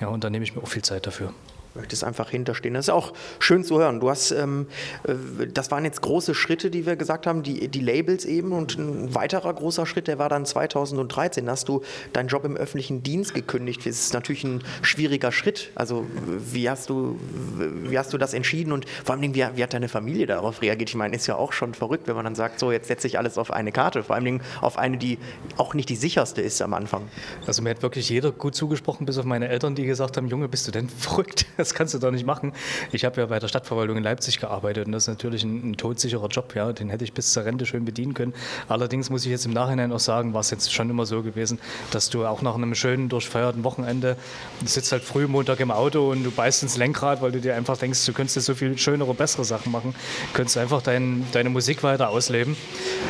Ja, 0.00 0.08
und 0.08 0.24
da 0.24 0.30
nehme 0.30 0.44
ich 0.44 0.54
mir 0.54 0.62
auch 0.62 0.68
viel 0.68 0.82
Zeit 0.82 1.06
dafür 1.06 1.34
möchtest 1.74 2.04
einfach 2.04 2.30
hinterstehen. 2.30 2.74
Das 2.74 2.86
ist 2.86 2.90
auch 2.90 3.12
schön 3.38 3.64
zu 3.64 3.78
hören. 3.78 4.00
Du 4.00 4.10
hast, 4.10 4.30
ähm, 4.30 4.66
äh, 5.04 5.46
das 5.46 5.70
waren 5.70 5.84
jetzt 5.84 6.02
große 6.02 6.34
Schritte, 6.34 6.70
die 6.70 6.86
wir 6.86 6.96
gesagt 6.96 7.26
haben, 7.26 7.42
die, 7.42 7.68
die 7.68 7.80
Labels 7.80 8.24
eben. 8.24 8.52
Und 8.52 8.78
ein 8.78 9.14
weiterer 9.14 9.52
großer 9.52 9.86
Schritt, 9.86 10.08
der 10.08 10.18
war 10.18 10.28
dann 10.28 10.46
2013. 10.46 11.46
Da 11.46 11.52
hast 11.52 11.68
du 11.68 11.82
deinen 12.12 12.28
Job 12.28 12.44
im 12.44 12.56
öffentlichen 12.56 13.02
Dienst 13.02 13.34
gekündigt. 13.34 13.80
Das 13.80 13.98
ist 13.98 14.14
natürlich 14.14 14.44
ein 14.44 14.62
schwieriger 14.82 15.32
Schritt. 15.32 15.70
Also 15.74 16.06
wie 16.38 16.68
hast 16.68 16.90
du, 16.90 17.18
wie 17.58 17.98
hast 17.98 18.12
du 18.12 18.18
das 18.18 18.34
entschieden 18.34 18.72
und 18.72 18.86
vor 19.04 19.14
allem, 19.14 19.34
wie, 19.34 19.44
wie 19.54 19.62
hat 19.62 19.74
deine 19.74 19.88
Familie 19.88 20.26
darauf 20.26 20.62
reagiert? 20.62 20.90
Ich 20.90 20.96
meine, 20.96 21.16
ist 21.16 21.26
ja 21.26 21.36
auch 21.36 21.52
schon 21.52 21.74
verrückt, 21.74 22.08
wenn 22.08 22.16
man 22.16 22.24
dann 22.24 22.34
sagt, 22.34 22.58
so 22.58 22.72
jetzt 22.72 22.88
setze 22.88 23.06
ich 23.06 23.18
alles 23.18 23.38
auf 23.38 23.50
eine 23.50 23.72
Karte. 23.72 24.02
Vor 24.02 24.16
allem 24.16 24.40
auf 24.60 24.78
eine, 24.78 24.96
die 24.96 25.18
auch 25.56 25.74
nicht 25.74 25.88
die 25.88 25.96
sicherste 25.96 26.42
ist 26.42 26.60
am 26.62 26.74
Anfang. 26.74 27.08
Also 27.46 27.62
mir 27.62 27.70
hat 27.70 27.82
wirklich 27.82 28.08
jeder 28.08 28.32
gut 28.32 28.54
zugesprochen, 28.54 29.06
bis 29.06 29.18
auf 29.18 29.24
meine 29.24 29.48
Eltern, 29.48 29.74
die 29.74 29.84
gesagt 29.84 30.16
haben, 30.16 30.28
Junge, 30.28 30.48
bist 30.48 30.66
du 30.66 30.72
denn 30.72 30.88
verrückt? 30.88 31.46
Das 31.62 31.74
kannst 31.74 31.94
du 31.94 31.98
doch 31.98 32.10
nicht 32.10 32.26
machen. 32.26 32.52
Ich 32.90 33.04
habe 33.04 33.20
ja 33.20 33.26
bei 33.26 33.38
der 33.38 33.48
Stadtverwaltung 33.48 33.96
in 33.96 34.02
Leipzig 34.02 34.40
gearbeitet 34.40 34.86
und 34.86 34.92
das 34.92 35.04
ist 35.04 35.08
natürlich 35.08 35.44
ein, 35.44 35.70
ein 35.70 35.76
todsicherer 35.76 36.28
Job, 36.28 36.54
ja, 36.54 36.72
den 36.72 36.90
hätte 36.90 37.04
ich 37.04 37.12
bis 37.12 37.32
zur 37.32 37.44
Rente 37.44 37.66
schön 37.66 37.84
bedienen 37.84 38.14
können. 38.14 38.34
Allerdings 38.68 39.10
muss 39.10 39.24
ich 39.24 39.30
jetzt 39.30 39.46
im 39.46 39.52
Nachhinein 39.52 39.92
auch 39.92 40.00
sagen, 40.00 40.34
war 40.34 40.40
es 40.40 40.50
jetzt 40.50 40.72
schon 40.72 40.90
immer 40.90 41.06
so 41.06 41.22
gewesen, 41.22 41.58
dass 41.90 42.10
du 42.10 42.26
auch 42.26 42.42
nach 42.42 42.54
einem 42.54 42.74
schönen, 42.74 43.08
durchfeierten 43.08 43.64
Wochenende, 43.64 44.16
du 44.60 44.66
sitzt 44.66 44.92
halt 44.92 45.04
früh 45.04 45.26
Montag 45.26 45.60
im 45.60 45.70
Auto 45.70 46.10
und 46.10 46.24
du 46.24 46.30
beißt 46.30 46.62
ins 46.62 46.76
Lenkrad, 46.76 47.22
weil 47.22 47.32
du 47.32 47.40
dir 47.40 47.54
einfach 47.54 47.76
denkst, 47.76 48.04
du 48.06 48.12
könntest 48.12 48.44
so 48.44 48.54
viel 48.54 48.76
schönere, 48.76 49.14
bessere 49.14 49.44
Sachen 49.44 49.70
machen, 49.72 49.94
könntest 50.34 50.58
einfach 50.58 50.82
dein, 50.82 51.26
deine 51.32 51.50
Musik 51.50 51.82
weiter 51.82 52.10
ausleben. 52.10 52.56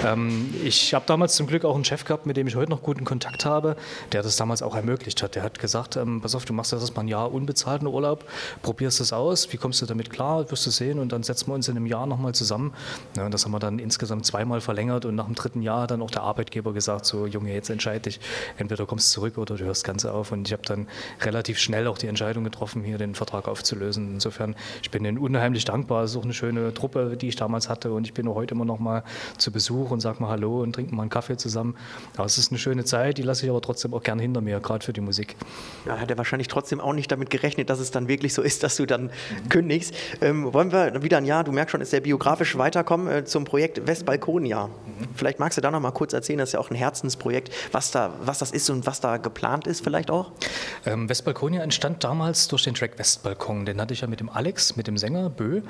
Ähm, 0.05 0.55
ich 0.63 0.95
habe 0.95 1.05
damals 1.07 1.35
zum 1.35 1.47
Glück 1.47 1.65
auch 1.65 1.75
einen 1.75 1.85
Chef 1.85 2.05
gehabt, 2.05 2.27
mit 2.27 2.37
dem 2.37 2.47
ich 2.47 2.57
heute 2.57 2.71
noch 2.71 2.83
guten 2.83 3.05
Kontakt 3.05 3.45
habe, 3.45 3.77
der 4.13 4.23
das 4.23 4.37
damals 4.37 4.63
auch 4.63 4.75
ermöglicht 4.75 5.23
hat. 5.23 5.35
Der 5.35 5.43
hat 5.43 5.59
gesagt, 5.59 5.97
ähm, 5.97 6.21
pass 6.21 6.35
auf, 6.35 6.45
du 6.45 6.53
machst 6.53 6.73
jetzt 6.73 6.83
erstmal 6.83 7.05
ein 7.05 7.09
Jahr 7.09 7.33
unbezahlten 7.33 7.87
Urlaub, 7.87 8.25
probierst 8.63 9.01
es 9.01 9.13
aus, 9.13 9.53
wie 9.53 9.57
kommst 9.57 9.83
du 9.83 9.87
damit 9.87 10.11
klar, 10.11 10.51
wirst 10.51 10.67
du 10.67 10.71
sehen 10.71 10.99
und 10.99 11.13
dann 11.13 11.23
setzen 11.23 11.49
wir 11.49 11.55
uns 11.55 11.69
in 11.69 11.77
einem 11.77 11.87
Jahr 11.87 12.07
nochmal 12.07 12.35
zusammen. 12.35 12.73
Ja, 13.17 13.29
das 13.29 13.45
haben 13.45 13.53
wir 13.53 13.59
dann 13.59 13.79
insgesamt 13.79 14.27
zweimal 14.27 14.61
verlängert 14.61 15.05
und 15.05 15.15
nach 15.15 15.27
dem 15.27 15.35
dritten 15.35 15.63
Jahr 15.63 15.87
dann 15.87 16.03
auch 16.03 16.11
der 16.11 16.23
Arbeitgeber 16.23 16.73
gesagt, 16.73 17.07
so 17.07 17.27
Junge, 17.27 17.53
jetzt 17.53 17.71
entscheide 17.71 18.01
dich, 18.01 18.21
entweder 18.57 18.87
kommst 18.87 19.11
du 19.11 19.21
zurück 19.21 19.39
oder 19.39 19.57
du 19.57 19.65
hörst 19.65 19.83
das 19.83 19.87
Ganze 19.87 20.13
auf 20.13 20.33
und 20.33 20.47
ich 20.47 20.53
habe 20.53 20.63
dann 20.65 20.89
relativ 21.21 21.59
schnell 21.59 21.87
auch 21.87 21.99
die 21.99 22.07
Entscheidung 22.07 22.45
getroffen, 22.45 22.83
hier 22.83 22.99
den 22.99 23.15
Vertrag 23.15 23.49
aufzulösen. 23.49 24.15
Insofern, 24.15 24.55
ich 24.83 24.91
bin 24.91 25.05
ihnen 25.05 25.19
unheimlich 25.19 25.65
dankbar, 25.65 26.05
es 26.05 26.13
ist 26.13 26.17
auch 26.17 26.25
eine 26.25 26.35
schöne 26.35 26.75
Truppe, 26.75 27.17
die 27.17 27.29
ich 27.29 27.37
damals 27.37 27.69
hatte 27.69 27.93
und 27.93 28.07
ich 28.07 28.15
bin 28.15 28.29
auch 28.29 28.35
heute 28.35 28.55
immer 28.55 28.65
noch 28.65 28.79
mal 28.79 29.03
zu 29.39 29.53
Besuch 29.53 29.91
und 29.91 30.01
sage 30.01 30.23
mal 30.23 30.29
Hallo 30.29 30.63
und 30.63 30.73
trinken 30.75 30.97
mal 30.97 31.03
einen 31.03 31.11
Kaffee 31.11 31.37
zusammen. 31.37 31.77
Aber 32.17 32.27
es 32.27 32.39
ist 32.39 32.51
eine 32.51 32.59
schöne 32.59 32.85
Zeit, 32.85 33.19
die 33.19 33.23
lasse 33.23 33.45
ich 33.47 33.51
aber 33.51 33.61
trotzdem 33.61 33.95
auch 33.95 34.03
gern 34.03 34.19
hinter 34.19 34.41
mir, 34.41 34.61
gerade 34.61 34.85
für 34.85 34.93
die 34.93 35.01
Musik. 35.01 35.37
Ja, 35.87 35.99
hat 35.99 36.11
er 36.11 36.19
wahrscheinlich 36.19 36.49
trotzdem 36.49 36.81
auch 36.81 36.93
nicht 36.93 37.11
damit 37.11 37.31
gerechnet, 37.31 37.71
dass 37.71 37.79
es 37.79 37.91
dann 37.91 38.09
wirklich 38.09 38.32
nicht 38.33 38.35
so 38.35 38.43
ist, 38.43 38.63
dass 38.63 38.77
du 38.77 38.87
dann 38.87 39.11
kündigst. 39.51 39.95
Ähm, 40.21 40.53
wollen 40.53 40.73
wir 40.73 41.03
wieder 41.03 41.19
ein 41.19 41.27
Jahr, 41.27 41.45
du 41.45 41.53
merkst 41.53 41.73
schon, 41.73 41.81
ist 41.81 41.91
sehr 41.91 42.01
biografisch 42.01 42.57
weiterkommen 42.57 43.09
äh, 43.09 43.25
zum 43.25 43.45
Projekt 43.45 43.87
Westbalkonia. 43.87 44.69
Mhm. 44.69 45.09
Vielleicht 45.15 45.39
magst 45.39 45.59
du 45.59 45.63
da 45.63 45.71
noch 45.71 45.81
mal 45.81 45.91
kurz 45.91 46.13
erzählen, 46.13 46.39
das 46.39 46.51
ist 46.51 46.53
ja 46.55 46.61
auch 46.61 46.71
ein 46.71 46.77
Herzensprojekt, 46.77 47.51
was, 47.73 47.91
da, 47.91 48.13
was 48.25 48.39
das 48.39 48.51
ist 48.53 48.71
und 48.71 48.87
was 48.87 49.01
da 49.01 49.19
geplant 49.19 49.67
ist 49.67 49.85
vielleicht 49.85 50.11
auch? 50.11 50.33
Ähm, 50.87 51.09
Westbalkonia 51.09 51.63
entstand 51.63 52.03
damals 52.05 52.49
durch 52.49 52.63
den 52.63 52.75
Track 52.75 52.99
Westbalkon. 52.99 53.67
Den 53.67 53.81
hatte 53.81 53.93
ich 53.93 54.01
ja 54.01 54.09
mit 54.09 54.21
dem 54.21 54.31
Alex, 54.31 54.77
mit 54.77 54.87
dem 54.87 54.97
Sänger 54.97 55.29
Bö, 55.29 55.61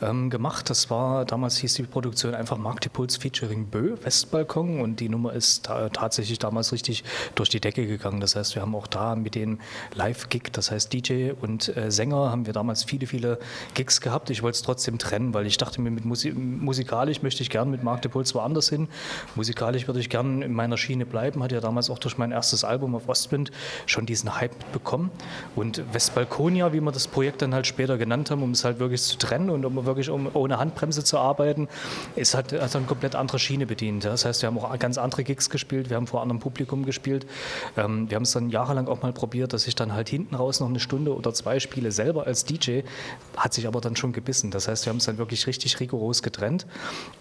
ähm, 0.00 0.30
gemacht. 0.30 0.70
Das 0.70 0.90
war, 0.90 1.24
damals 1.24 1.56
hieß 1.56 1.74
die 1.74 1.82
Produktion 1.82 2.34
einfach 2.34 2.58
Mark 2.58 2.80
Puls 2.92 3.16
featuring 3.16 3.66
Bö, 3.66 3.96
Westbalkon. 4.02 4.80
Und 4.80 5.00
die 5.00 5.08
Nummer 5.08 5.32
ist 5.32 5.66
ta 5.66 5.88
tatsächlich 5.88 6.38
damals 6.38 6.72
richtig 6.72 7.04
durch 7.34 7.48
die 7.48 7.60
Decke 7.60 7.86
gegangen. 7.86 8.20
Das 8.20 8.36
heißt, 8.36 8.54
wir 8.54 8.62
haben 8.62 8.74
auch 8.74 8.86
da 8.86 9.16
mit 9.16 9.34
den 9.34 9.60
Live-Gig, 9.94 10.52
das 10.52 10.70
heißt 10.70 10.92
DJ 10.92 11.32
und 11.40 11.74
äh, 11.76 11.90
Sänger, 11.90 12.11
haben 12.12 12.46
wir 12.46 12.52
damals 12.52 12.84
viele, 12.84 13.06
viele 13.06 13.38
Gigs 13.74 14.00
gehabt. 14.00 14.30
Ich 14.30 14.42
wollte 14.42 14.56
es 14.56 14.62
trotzdem 14.62 14.98
trennen, 14.98 15.34
weil 15.34 15.46
ich 15.46 15.56
dachte 15.56 15.80
mir, 15.80 15.90
mit 15.90 16.04
Musi 16.04 16.32
musikalisch 16.32 17.22
möchte 17.22 17.42
ich 17.42 17.50
gern 17.50 17.70
mit 17.70 17.82
Mark 17.82 18.02
Puls 18.10 18.34
woanders 18.34 18.68
hin. 18.68 18.88
Musikalisch 19.34 19.86
würde 19.86 20.00
ich 20.00 20.10
gern 20.10 20.42
in 20.42 20.52
meiner 20.52 20.76
Schiene 20.76 21.06
bleiben. 21.06 21.42
Hatte 21.42 21.54
ja 21.54 21.60
damals 21.60 21.90
auch 21.90 21.98
durch 21.98 22.18
mein 22.18 22.32
erstes 22.32 22.64
Album 22.64 22.94
auf 22.94 23.08
Ostwind 23.08 23.50
schon 23.86 24.06
diesen 24.06 24.40
Hype 24.40 24.72
bekommen. 24.72 25.10
Und 25.54 25.82
Westbalkonia, 25.92 26.72
wie 26.72 26.80
wir 26.80 26.92
das 26.92 27.08
Projekt 27.08 27.42
dann 27.42 27.54
halt 27.54 27.66
später 27.66 27.98
genannt 27.98 28.30
haben, 28.30 28.42
um 28.42 28.50
es 28.50 28.64
halt 28.64 28.78
wirklich 28.78 29.02
zu 29.02 29.18
trennen 29.18 29.50
und 29.50 29.64
um 29.64 29.84
wirklich 29.86 30.10
um 30.10 30.28
ohne 30.34 30.58
Handbremse 30.58 31.04
zu 31.04 31.18
arbeiten, 31.18 31.68
ist 32.16 32.34
halt 32.34 32.52
also 32.54 32.78
eine 32.78 32.86
komplett 32.86 33.14
andere 33.14 33.38
Schiene 33.38 33.66
bedient. 33.66 34.04
Das 34.04 34.24
heißt, 34.24 34.42
wir 34.42 34.48
haben 34.48 34.58
auch 34.58 34.78
ganz 34.78 34.98
andere 34.98 35.24
Gigs 35.24 35.50
gespielt, 35.50 35.90
wir 35.90 35.96
haben 35.96 36.06
vor 36.06 36.22
anderem 36.22 36.40
Publikum 36.40 36.84
gespielt. 36.84 37.26
Ähm, 37.76 38.10
wir 38.10 38.16
haben 38.16 38.24
es 38.24 38.32
dann 38.32 38.50
jahrelang 38.50 38.88
auch 38.88 39.02
mal 39.02 39.12
probiert, 39.12 39.52
dass 39.52 39.66
ich 39.66 39.74
dann 39.74 39.92
halt 39.92 40.08
hinten 40.08 40.34
raus 40.34 40.60
noch 40.60 40.68
eine 40.68 40.80
Stunde 40.80 41.14
oder 41.14 41.32
zwei 41.32 41.60
spiele, 41.60 41.92
selber 42.02 42.26
als 42.26 42.44
DJ, 42.44 42.80
hat 43.36 43.54
sich 43.54 43.66
aber 43.66 43.80
dann 43.80 43.96
schon 43.96 44.12
gebissen. 44.12 44.50
Das 44.50 44.68
heißt, 44.68 44.86
wir 44.86 44.90
haben 44.90 44.98
es 44.98 45.06
dann 45.06 45.18
wirklich 45.18 45.46
richtig 45.46 45.78
rigoros 45.80 46.22
getrennt. 46.22 46.66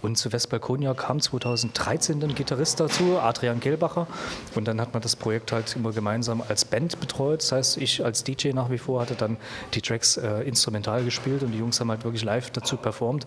Und 0.02 0.18
zu 0.18 0.32
Westbalkonia 0.34 0.94
kam 0.94 1.22
2013 1.22 2.22
ein 2.24 2.36
Gitarrist 2.36 2.80
dazu, 2.80 3.20
Adrian 3.20 3.60
Gelbacher. 3.60 4.08
Und 4.56 4.68
dann 4.68 4.82
hat 4.82 4.94
man 4.94 5.02
das 5.02 5.16
Projekt 5.16 5.52
halt 5.52 5.76
immer 5.76 5.92
gemeinsam 5.92 6.44
als 6.48 6.66
Band 6.66 7.00
betreut. 7.00 7.42
Das 7.42 7.52
heißt, 7.52 7.78
ich 7.78 8.04
als 8.04 8.24
DJ 8.24 8.50
nach 8.54 8.70
wie 8.70 8.78
vor 8.78 9.02
hatte 9.02 9.16
dann 9.16 9.38
die 9.74 9.82
Tracks 9.82 10.18
äh, 10.18 10.42
instrumental 10.42 11.04
gespielt 11.04 11.44
und 11.44 11.52
die 11.52 11.60
Jungs 11.60 11.80
haben 11.80 11.90
halt 11.90 12.04
wirklich 12.04 12.24
live 12.24 12.50
dazu 12.52 12.78
performt. 12.78 13.26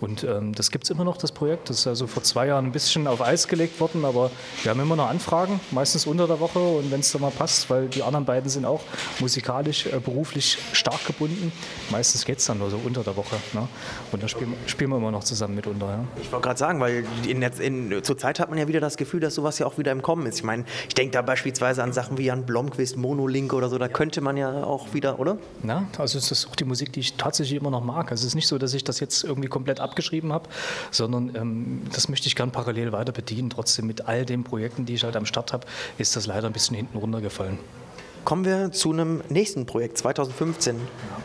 Und 0.00 0.24
ähm, 0.24 0.54
das 0.54 0.70
gibt 0.70 0.84
es 0.84 0.90
immer 0.90 1.04
noch, 1.04 1.16
das 1.16 1.32
Projekt. 1.32 1.70
Das 1.70 1.78
ist 1.78 1.86
also 1.86 2.06
vor 2.06 2.22
zwei 2.22 2.48
Jahren 2.48 2.66
ein 2.66 2.72
bisschen 2.72 3.06
auf 3.06 3.22
Eis 3.22 3.48
gelegt 3.48 3.80
worden, 3.80 4.04
aber 4.04 4.30
wir 4.62 4.70
haben 4.70 4.80
immer 4.80 4.96
noch 4.96 5.08
Anfragen, 5.08 5.60
meistens 5.70 6.06
unter 6.06 6.26
der 6.26 6.40
Woche 6.40 6.58
und 6.58 6.90
wenn 6.90 7.00
es 7.00 7.12
dann 7.12 7.22
mal 7.22 7.30
passt, 7.30 7.70
weil 7.70 7.88
die 7.88 8.02
anderen 8.02 8.24
beiden 8.24 8.50
sind 8.50 8.64
auch 8.64 8.82
musikalisch, 9.20 9.86
äh, 9.86 10.00
beruflich 10.00 10.58
stark 10.72 10.95
gebunden. 11.04 11.52
Meistens 11.90 12.24
geht 12.24 12.38
es 12.38 12.44
dann 12.46 12.58
nur 12.58 12.70
so 12.70 12.80
unter 12.84 13.02
der 13.02 13.16
Woche. 13.16 13.36
Ne? 13.52 13.68
Und 14.12 14.22
da 14.22 14.28
spielen, 14.28 14.54
spielen 14.66 14.90
wir 14.90 14.96
immer 14.96 15.10
noch 15.10 15.24
zusammen 15.24 15.54
mitunter. 15.54 15.86
Ja. 15.86 16.04
Ich 16.20 16.30
wollte 16.32 16.44
gerade 16.44 16.58
sagen, 16.58 16.80
weil 16.80 17.04
in, 17.26 17.42
in, 17.42 18.04
zur 18.04 18.18
Zeit 18.18 18.40
hat 18.40 18.48
man 18.50 18.58
ja 18.58 18.68
wieder 18.68 18.80
das 18.80 18.96
Gefühl, 18.96 19.20
dass 19.20 19.34
sowas 19.34 19.58
ja 19.58 19.66
auch 19.66 19.78
wieder 19.78 19.92
im 19.92 20.02
Kommen 20.02 20.26
ist. 20.26 20.38
Ich 20.38 20.44
meine, 20.44 20.64
ich 20.88 20.94
denke 20.94 21.12
da 21.12 21.22
beispielsweise 21.22 21.82
an 21.82 21.92
Sachen 21.92 22.18
wie 22.18 22.24
Jan 22.24 22.46
Blomqvist, 22.46 22.96
Monolink 22.96 23.52
oder 23.52 23.68
so, 23.68 23.78
da 23.78 23.88
könnte 23.88 24.20
man 24.20 24.36
ja 24.36 24.64
auch 24.64 24.94
wieder, 24.94 25.18
oder? 25.18 25.38
Ja, 25.62 25.86
also 25.98 26.18
es 26.18 26.30
ist 26.30 26.48
auch 26.48 26.56
die 26.56 26.64
Musik, 26.64 26.92
die 26.92 27.00
ich 27.00 27.14
tatsächlich 27.14 27.60
immer 27.60 27.70
noch 27.70 27.84
mag. 27.84 28.10
Also 28.10 28.22
es 28.22 28.28
ist 28.28 28.34
nicht 28.34 28.48
so, 28.48 28.58
dass 28.58 28.74
ich 28.74 28.84
das 28.84 29.00
jetzt 29.00 29.24
irgendwie 29.24 29.48
komplett 29.48 29.80
abgeschrieben 29.80 30.32
habe, 30.32 30.48
sondern 30.90 31.34
ähm, 31.34 31.82
das 31.92 32.08
möchte 32.08 32.28
ich 32.28 32.36
gern 32.36 32.50
parallel 32.50 32.92
weiter 32.92 33.12
bedienen. 33.12 33.50
Trotzdem 33.50 33.86
mit 33.86 34.06
all 34.06 34.24
den 34.24 34.44
Projekten, 34.44 34.86
die 34.86 34.94
ich 34.94 35.04
halt 35.04 35.16
am 35.16 35.26
Start 35.26 35.52
habe, 35.52 35.66
ist 35.98 36.16
das 36.16 36.26
leider 36.26 36.46
ein 36.46 36.52
bisschen 36.52 36.76
hinten 36.76 36.98
runtergefallen. 36.98 37.58
Kommen 38.26 38.44
wir 38.44 38.72
zu 38.72 38.90
einem 38.90 39.22
nächsten 39.28 39.66
Projekt, 39.66 39.98
2015. 39.98 40.74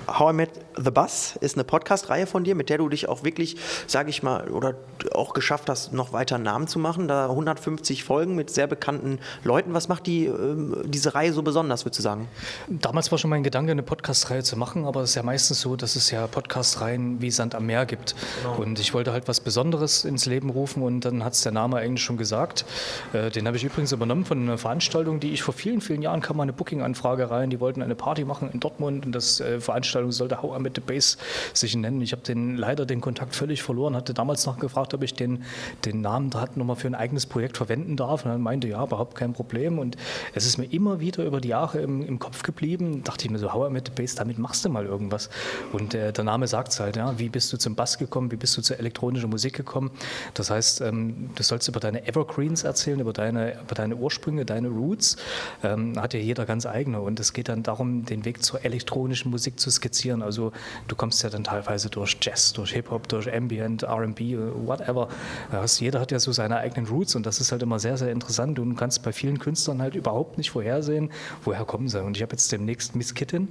How 0.07 0.31
I 0.31 0.35
Met 0.35 0.51
the 0.77 0.91
Bus 0.91 1.35
ist 1.41 1.55
eine 1.55 1.63
Podcast-Reihe 1.63 2.27
von 2.27 2.43
dir, 2.43 2.53
mit 2.53 2.69
der 2.69 2.77
du 2.77 2.87
dich 2.87 3.09
auch 3.09 3.23
wirklich, 3.23 3.57
sage 3.87 4.11
ich 4.11 4.21
mal, 4.21 4.49
oder 4.49 4.75
auch 5.13 5.33
geschafft 5.33 5.69
hast, 5.69 5.91
noch 5.93 6.13
weiter 6.13 6.37
Namen 6.37 6.67
zu 6.67 6.77
machen. 6.77 7.07
Da 7.07 7.29
150 7.29 8.03
Folgen 8.03 8.35
mit 8.35 8.51
sehr 8.51 8.67
bekannten 8.67 9.19
Leuten. 9.43 9.73
Was 9.73 9.87
macht 9.87 10.05
die, 10.05 10.27
äh, 10.27 10.55
diese 10.85 11.15
Reihe 11.15 11.33
so 11.33 11.41
besonders, 11.41 11.85
würdest 11.85 11.99
du 11.99 12.03
sagen? 12.03 12.27
Damals 12.67 13.11
war 13.11 13.17
schon 13.17 13.31
mein 13.31 13.43
Gedanke, 13.43 13.71
eine 13.71 13.83
Podcast-Reihe 13.83 14.43
zu 14.43 14.55
machen, 14.55 14.85
aber 14.85 15.01
es 15.01 15.11
ist 15.11 15.15
ja 15.15 15.23
meistens 15.23 15.61
so, 15.61 15.75
dass 15.75 15.95
es 15.95 16.11
ja 16.11 16.27
Podcast-Reihen 16.27 17.21
wie 17.21 17.31
Sand 17.31 17.55
am 17.55 17.65
Meer 17.65 17.87
gibt. 17.87 18.15
Genau. 18.43 18.57
Und 18.61 18.79
ich 18.79 18.93
wollte 18.93 19.11
halt 19.11 19.27
was 19.27 19.39
Besonderes 19.39 20.05
ins 20.05 20.27
Leben 20.27 20.51
rufen 20.51 20.83
und 20.83 21.05
dann 21.05 21.23
hat 21.23 21.33
es 21.33 21.41
der 21.41 21.51
Name 21.51 21.77
eigentlich 21.77 22.03
schon 22.03 22.17
gesagt. 22.17 22.65
Äh, 23.13 23.31
den 23.31 23.47
habe 23.47 23.57
ich 23.57 23.63
übrigens 23.63 23.91
übernommen 23.91 24.25
von 24.25 24.39
einer 24.39 24.57
Veranstaltung, 24.57 25.19
die 25.19 25.31
ich 25.31 25.41
vor 25.41 25.53
vielen, 25.53 25.81
vielen 25.81 26.03
Jahren 26.03 26.21
kam, 26.21 26.39
eine 26.39 26.53
Booking 26.53 26.81
an 26.81 26.91
Anfrage 26.91 27.31
rein, 27.31 27.49
die 27.49 27.61
wollten 27.61 27.81
eine 27.81 27.95
Party 27.95 28.25
machen 28.25 28.49
in 28.51 28.59
Dortmund 28.59 29.05
und 29.05 29.13
das 29.13 29.39
äh, 29.39 29.61
Veranstaltung 29.91 30.11
sollte 30.11 30.41
How 30.41 30.57
I 30.57 30.61
Met 30.61 30.75
the 30.75 30.81
Bass 30.81 31.17
sich 31.53 31.75
nennen. 31.75 32.01
Ich 32.01 32.11
habe 32.11 32.21
den, 32.21 32.57
leider 32.57 32.85
den 32.85 33.01
Kontakt 33.01 33.35
völlig 33.35 33.63
verloren, 33.63 33.95
hatte 33.95 34.13
damals 34.13 34.45
noch 34.45 34.59
gefragt, 34.59 34.93
ob 34.93 35.03
ich 35.03 35.13
den, 35.13 35.43
den 35.85 36.01
Namen 36.01 36.29
da 36.29 36.45
nochmal 36.55 36.75
für 36.75 36.87
ein 36.87 36.95
eigenes 36.95 37.25
Projekt 37.25 37.57
verwenden 37.57 37.95
darf. 37.95 38.25
Und 38.25 38.31
dann 38.31 38.41
meinte, 38.41 38.67
ja, 38.67 38.83
überhaupt 38.83 39.15
kein 39.15 39.33
Problem. 39.33 39.79
Und 39.79 39.97
es 40.33 40.45
ist 40.45 40.57
mir 40.57 40.65
immer 40.65 40.99
wieder 40.99 41.25
über 41.25 41.41
die 41.41 41.49
Jahre 41.49 41.79
im, 41.79 42.05
im 42.05 42.19
Kopf 42.19 42.43
geblieben, 42.43 43.03
dachte 43.03 43.25
ich 43.25 43.31
mir 43.31 43.39
so, 43.39 43.53
How 43.53 43.69
I 43.69 43.73
Met 43.73 43.87
the 43.87 44.01
Bass, 44.01 44.15
damit 44.15 44.37
machst 44.37 44.65
du 44.65 44.69
mal 44.69 44.85
irgendwas. 44.85 45.29
Und 45.71 45.93
äh, 45.93 46.11
der 46.11 46.23
Name 46.23 46.47
sagt 46.47 46.71
es 46.71 46.79
halt, 46.79 46.95
ja, 46.95 47.17
wie 47.19 47.29
bist 47.29 47.51
du 47.53 47.57
zum 47.57 47.75
Bass 47.75 47.97
gekommen, 47.97 48.31
wie 48.31 48.37
bist 48.37 48.57
du 48.57 48.61
zur 48.61 48.79
elektronischen 48.79 49.29
Musik 49.29 49.55
gekommen, 49.55 49.91
das 50.33 50.49
heißt, 50.49 50.81
ähm, 50.81 51.29
du 51.35 51.43
sollst 51.43 51.67
über 51.67 51.79
deine 51.79 52.07
Evergreens 52.07 52.63
erzählen, 52.63 52.99
über 52.99 53.13
deine, 53.13 53.59
über 53.61 53.75
deine 53.75 53.95
Ursprünge, 53.95 54.45
deine 54.45 54.69
Roots, 54.69 55.17
ähm, 55.63 55.99
hat 56.01 56.13
ja 56.13 56.19
jeder 56.19 56.45
ganz 56.45 56.65
eigen 56.65 56.81
eigene. 56.81 57.01
Und 57.01 57.19
es 57.19 57.33
geht 57.33 57.49
dann 57.49 57.63
darum, 57.63 58.05
den 58.05 58.25
Weg 58.25 58.43
zur 58.43 58.63
elektronischen 58.65 59.31
Musik 59.31 59.59
zu 59.59 59.69
skizzieren. 59.81 60.21
Also 60.21 60.51
du 60.87 60.95
kommst 60.95 61.23
ja 61.23 61.29
dann 61.29 61.43
teilweise 61.43 61.89
durch 61.89 62.17
Jazz, 62.21 62.53
durch 62.53 62.71
Hip-Hop, 62.73 63.07
durch 63.07 63.31
Ambient, 63.33 63.83
RB, 63.83 64.19
whatever. 64.65 65.09
jeder 65.79 65.99
hat 65.99 66.11
ja 66.11 66.19
so 66.19 66.31
seine 66.31 66.57
eigenen 66.57 66.87
Roots 66.87 67.15
und 67.15 67.25
das 67.25 67.41
ist 67.41 67.51
halt 67.51 67.63
immer 67.63 67.79
sehr, 67.79 67.97
sehr 67.97 68.11
interessant. 68.11 68.57
Du 68.57 68.73
kannst 68.75 69.03
bei 69.03 69.11
vielen 69.11 69.39
Künstlern 69.39 69.81
halt 69.81 69.95
überhaupt 69.95 70.37
nicht 70.37 70.51
vorhersehen, 70.51 71.09
woher 71.43 71.65
kommen 71.65 71.87
sie. 71.87 72.01
Und 72.01 72.15
ich 72.15 72.23
habe 72.23 72.33
jetzt 72.33 72.51
demnächst 72.51 72.95
Miss 72.95 73.13
Kitten 73.13 73.49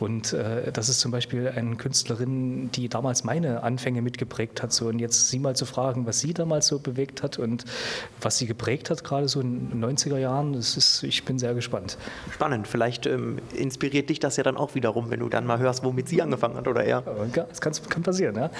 und 0.00 0.32
äh, 0.32 0.72
das 0.72 0.88
ist 0.88 1.00
zum 1.00 1.12
Beispiel 1.12 1.48
eine 1.48 1.76
Künstlerin, 1.76 2.70
die 2.72 2.88
damals 2.88 3.24
meine 3.24 3.62
Anfänge 3.62 4.02
mitgeprägt 4.02 4.62
hat. 4.62 4.72
So, 4.72 4.88
und 4.88 4.98
jetzt 4.98 5.28
sie 5.28 5.38
mal 5.38 5.54
zu 5.56 5.66
fragen, 5.66 6.06
was 6.06 6.20
sie 6.20 6.34
damals 6.34 6.66
so 6.66 6.78
bewegt 6.78 7.22
hat 7.22 7.38
und 7.38 7.64
was 8.20 8.38
sie 8.38 8.46
geprägt 8.46 8.90
hat, 8.90 9.04
gerade 9.04 9.28
so 9.28 9.40
in 9.40 9.70
den 9.70 9.84
90er 9.84 10.18
Jahren, 10.18 10.52
das 10.52 10.76
ist, 10.76 11.02
ich 11.02 11.24
bin 11.24 11.38
sehr 11.38 11.54
gespannt. 11.54 11.98
Spannend 12.32 12.66
vielleicht 12.66 13.06
ähm, 13.06 13.38
inspiriert 13.54 14.10
dich 14.10 14.18
das 14.18 14.36
ja 14.36 14.42
dann 14.42 14.56
auch 14.56 14.74
wiederum, 14.74 15.10
wenn 15.10 15.20
du 15.20 15.28
dann 15.28 15.46
mal 15.46 15.58
hörst, 15.58 15.67
womit 15.84 16.08
sie 16.08 16.22
angefangen 16.22 16.56
hat 16.56 16.68
oder 16.68 16.84
er. 16.84 17.02
Das 17.48 17.60
kann, 17.60 17.72
kann 17.88 18.02
passieren, 18.02 18.36
ja. 18.36 18.50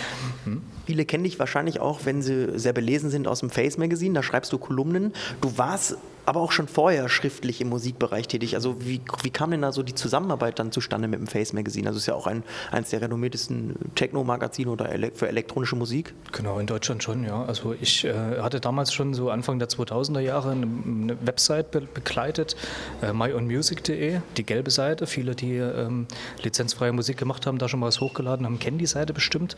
Hm. 0.45 0.63
Viele 0.87 1.05
kennen 1.05 1.25
dich 1.25 1.39
wahrscheinlich 1.39 1.81
auch, 1.81 2.01
wenn 2.05 2.23
sie 2.23 2.59
sehr 2.59 2.73
belesen 2.73 3.11
sind 3.11 3.29
aus 3.29 3.41
dem 3.41 3.51
Face 3.51 3.79
Magazine, 3.79 4.15
da 4.15 4.23
schreibst 4.23 4.53
du 4.53 4.59
Kolumnen. 4.59 5.13
Du 5.41 5.57
warst 5.59 5.97
aber 6.29 6.43
auch 6.43 6.53
schon 6.53 6.69
vorher 6.69 7.09
schriftlich 7.09 7.63
im 7.63 7.71
Musikbereich 7.71 8.29
tätig. 8.29 8.55
Also 8.55 8.77
wie, 8.85 9.01
wie 9.23 9.31
kam 9.31 9.51
denn 9.51 9.63
da 9.63 9.73
so 9.73 9.83
die 9.83 9.95
Zusammenarbeit 9.95 10.59
dann 10.59 10.73
zustande 10.73 11.09
mit 11.09 11.19
dem 11.19 11.27
Face 11.27 11.55
Magazine? 11.55 11.89
Also 11.89 11.97
es 11.97 12.03
ist 12.03 12.07
ja 12.09 12.15
auch 12.15 12.27
ein, 12.27 12.43
eines 12.71 12.91
der 12.91 13.01
renommiertesten 13.01 13.75
Techno-Magazine 13.95 14.71
oder 14.71 14.93
ele 14.93 15.11
für 15.15 15.27
elektronische 15.27 15.75
Musik. 15.75 16.13
Genau, 16.33 16.59
in 16.59 16.67
Deutschland 16.67 17.03
schon, 17.03 17.25
ja. 17.25 17.47
Also 17.47 17.75
ich 17.81 18.05
äh, 18.05 18.13
hatte 18.43 18.61
damals 18.61 18.93
schon 18.93 19.15
so 19.15 19.31
Anfang 19.31 19.59
der 19.59 19.71
2000er 19.71 20.21
Jahre 20.21 20.51
eine, 20.51 20.67
eine 20.67 21.17
Website 21.27 21.71
be 21.71 21.81
begleitet, 21.81 22.57
äh, 23.01 23.15
myonmusic.de, 23.15 24.21
die 24.37 24.45
gelbe 24.45 24.71
Seite. 24.71 25.07
Viele, 25.07 25.35
die 25.35 25.57
ähm, 25.57 26.07
lizenzfreie 26.43 26.93
Musik 26.93 27.17
gemacht 27.17 27.47
haben, 27.47 27.57
da 27.57 27.71
schon 27.71 27.81
mal 27.81 27.87
was 27.87 28.03
hochgeladen 28.03 28.45
haben, 28.45 28.59
kennen 28.59 28.77
die 28.77 28.87
Seite 28.87 29.15
bestimmt. 29.15 29.57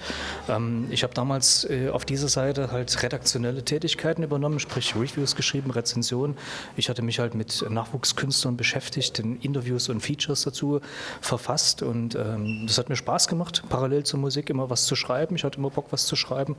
Ähm, 0.48 0.86
ich 0.90 1.02
habe 1.02 1.14
damals 1.14 1.68
äh, 1.68 1.88
auf 1.88 2.04
dieser 2.04 2.28
Seite 2.28 2.70
halt 2.70 3.02
redaktionelle 3.02 3.64
Tätigkeiten 3.64 4.22
übernommen, 4.22 4.60
sprich 4.60 4.94
Reviews 4.94 5.34
geschrieben, 5.34 5.72
Rezensionen 5.72 6.36
ich 6.76 6.88
hatte 6.88 7.02
mich 7.02 7.18
halt 7.18 7.34
mit 7.34 7.64
Nachwuchskünstlern 7.68 8.56
beschäftigt, 8.56 9.18
in 9.18 9.40
Interviews 9.40 9.88
und 9.88 10.00
Features 10.00 10.42
dazu 10.42 10.80
verfasst 11.20 11.82
und 11.82 12.14
ähm, 12.14 12.64
das 12.66 12.78
hat 12.78 12.88
mir 12.88 12.96
Spaß 12.96 13.28
gemacht, 13.28 13.62
parallel 13.68 14.04
zur 14.04 14.20
Musik 14.20 14.50
immer 14.50 14.70
was 14.70 14.86
zu 14.86 14.96
schreiben. 14.96 15.36
Ich 15.36 15.44
hatte 15.44 15.58
immer 15.58 15.70
Bock, 15.70 15.86
was 15.90 16.06
zu 16.06 16.16
schreiben 16.16 16.56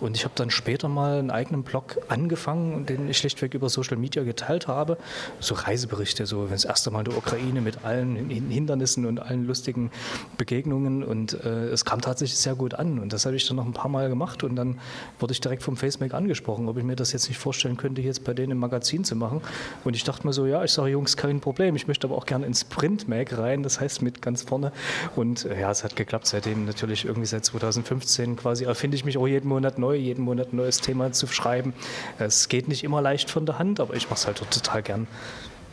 und 0.00 0.16
ich 0.16 0.24
habe 0.24 0.34
dann 0.36 0.50
später 0.50 0.88
mal 0.88 1.18
einen 1.18 1.30
eigenen 1.30 1.62
Blog 1.62 1.98
angefangen, 2.08 2.86
den 2.86 3.08
ich 3.08 3.18
schlichtweg 3.18 3.54
über 3.54 3.68
Social 3.68 3.96
Media 3.96 4.22
geteilt 4.22 4.68
habe. 4.68 4.98
So 5.40 5.54
Reiseberichte, 5.54 6.26
so 6.26 6.46
das 6.46 6.64
erste 6.64 6.90
Mal 6.90 7.00
in 7.00 7.04
der 7.06 7.16
Ukraine 7.16 7.60
mit 7.60 7.84
allen 7.84 8.16
Hindernissen 8.30 9.06
und 9.06 9.20
allen 9.20 9.46
lustigen 9.46 9.90
Begegnungen 10.36 11.02
und 11.02 11.34
äh, 11.44 11.68
es 11.68 11.84
kam 11.84 12.00
tatsächlich 12.00 12.38
sehr 12.38 12.54
gut 12.54 12.74
an 12.74 12.98
und 12.98 13.12
das 13.12 13.26
habe 13.26 13.36
ich 13.36 13.46
dann 13.46 13.56
noch 13.56 13.66
ein 13.66 13.72
paar 13.72 13.88
Mal 13.88 14.08
gemacht 14.08 14.42
und 14.44 14.56
dann 14.56 14.78
wurde 15.18 15.32
ich 15.32 15.40
direkt 15.40 15.62
vom 15.62 15.76
Facebook 15.76 16.14
angesprochen, 16.14 16.68
ob 16.68 16.76
ich 16.76 16.84
mir 16.84 16.96
das 16.96 17.12
jetzt 17.12 17.28
nicht 17.28 17.38
vorstellen 17.38 17.76
könnte, 17.76 18.00
jetzt 18.00 18.24
bei 18.24 18.34
denen 18.34 18.52
im 18.52 18.58
Magazin 18.58 19.04
zu 19.04 19.16
machen. 19.16 19.39
Und 19.84 19.96
ich 19.96 20.04
dachte 20.04 20.26
mir 20.26 20.32
so, 20.32 20.46
ja, 20.46 20.62
ich 20.64 20.72
sage 20.72 20.90
Jungs, 20.90 21.16
kein 21.16 21.40
Problem. 21.40 21.76
Ich 21.76 21.88
möchte 21.88 22.06
aber 22.06 22.16
auch 22.16 22.26
gerne 22.26 22.46
ins 22.46 22.64
Print-Mag 22.64 23.36
rein, 23.36 23.62
das 23.62 23.80
heißt 23.80 24.02
mit 24.02 24.22
ganz 24.22 24.42
vorne. 24.42 24.72
Und 25.16 25.44
äh, 25.44 25.60
ja, 25.60 25.70
es 25.70 25.84
hat 25.84 25.96
geklappt. 25.96 26.26
Seitdem 26.26 26.64
natürlich 26.64 27.04
irgendwie 27.04 27.26
seit 27.26 27.44
2015 27.44 28.36
quasi 28.36 28.64
erfinde 28.64 28.96
ich 28.96 29.04
mich 29.04 29.18
auch 29.18 29.26
jeden 29.26 29.48
Monat 29.48 29.78
neu, 29.78 29.96
jeden 29.96 30.24
Monat 30.24 30.52
ein 30.52 30.56
neues 30.56 30.80
Thema 30.80 31.12
zu 31.12 31.26
schreiben. 31.26 31.74
Es 32.18 32.48
geht 32.48 32.68
nicht 32.68 32.84
immer 32.84 33.00
leicht 33.00 33.30
von 33.30 33.46
der 33.46 33.58
Hand, 33.58 33.80
aber 33.80 33.94
ich 33.94 34.04
mache 34.10 34.18
es 34.18 34.26
halt 34.26 34.38
total 34.38 34.82
gern. 34.82 35.06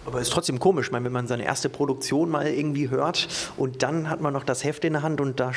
Aber 0.07 0.21
ist 0.21 0.31
trotzdem 0.31 0.57
komisch, 0.57 0.89
meine, 0.89 1.03
wenn 1.03 1.11
man 1.11 1.27
seine 1.27 1.43
erste 1.43 1.67
Produktion 1.67 2.29
mal 2.29 2.47
irgendwie 2.47 2.89
hört 2.89 3.27
und 3.57 3.83
dann 3.83 4.09
hat 4.09 4.21
man 4.21 4.31
noch 4.31 4.45
das 4.45 4.63
Heft 4.63 4.85
in 4.85 4.93
der 4.93 5.03
Hand 5.03 5.19
und 5.19 5.37
da 5.41 5.51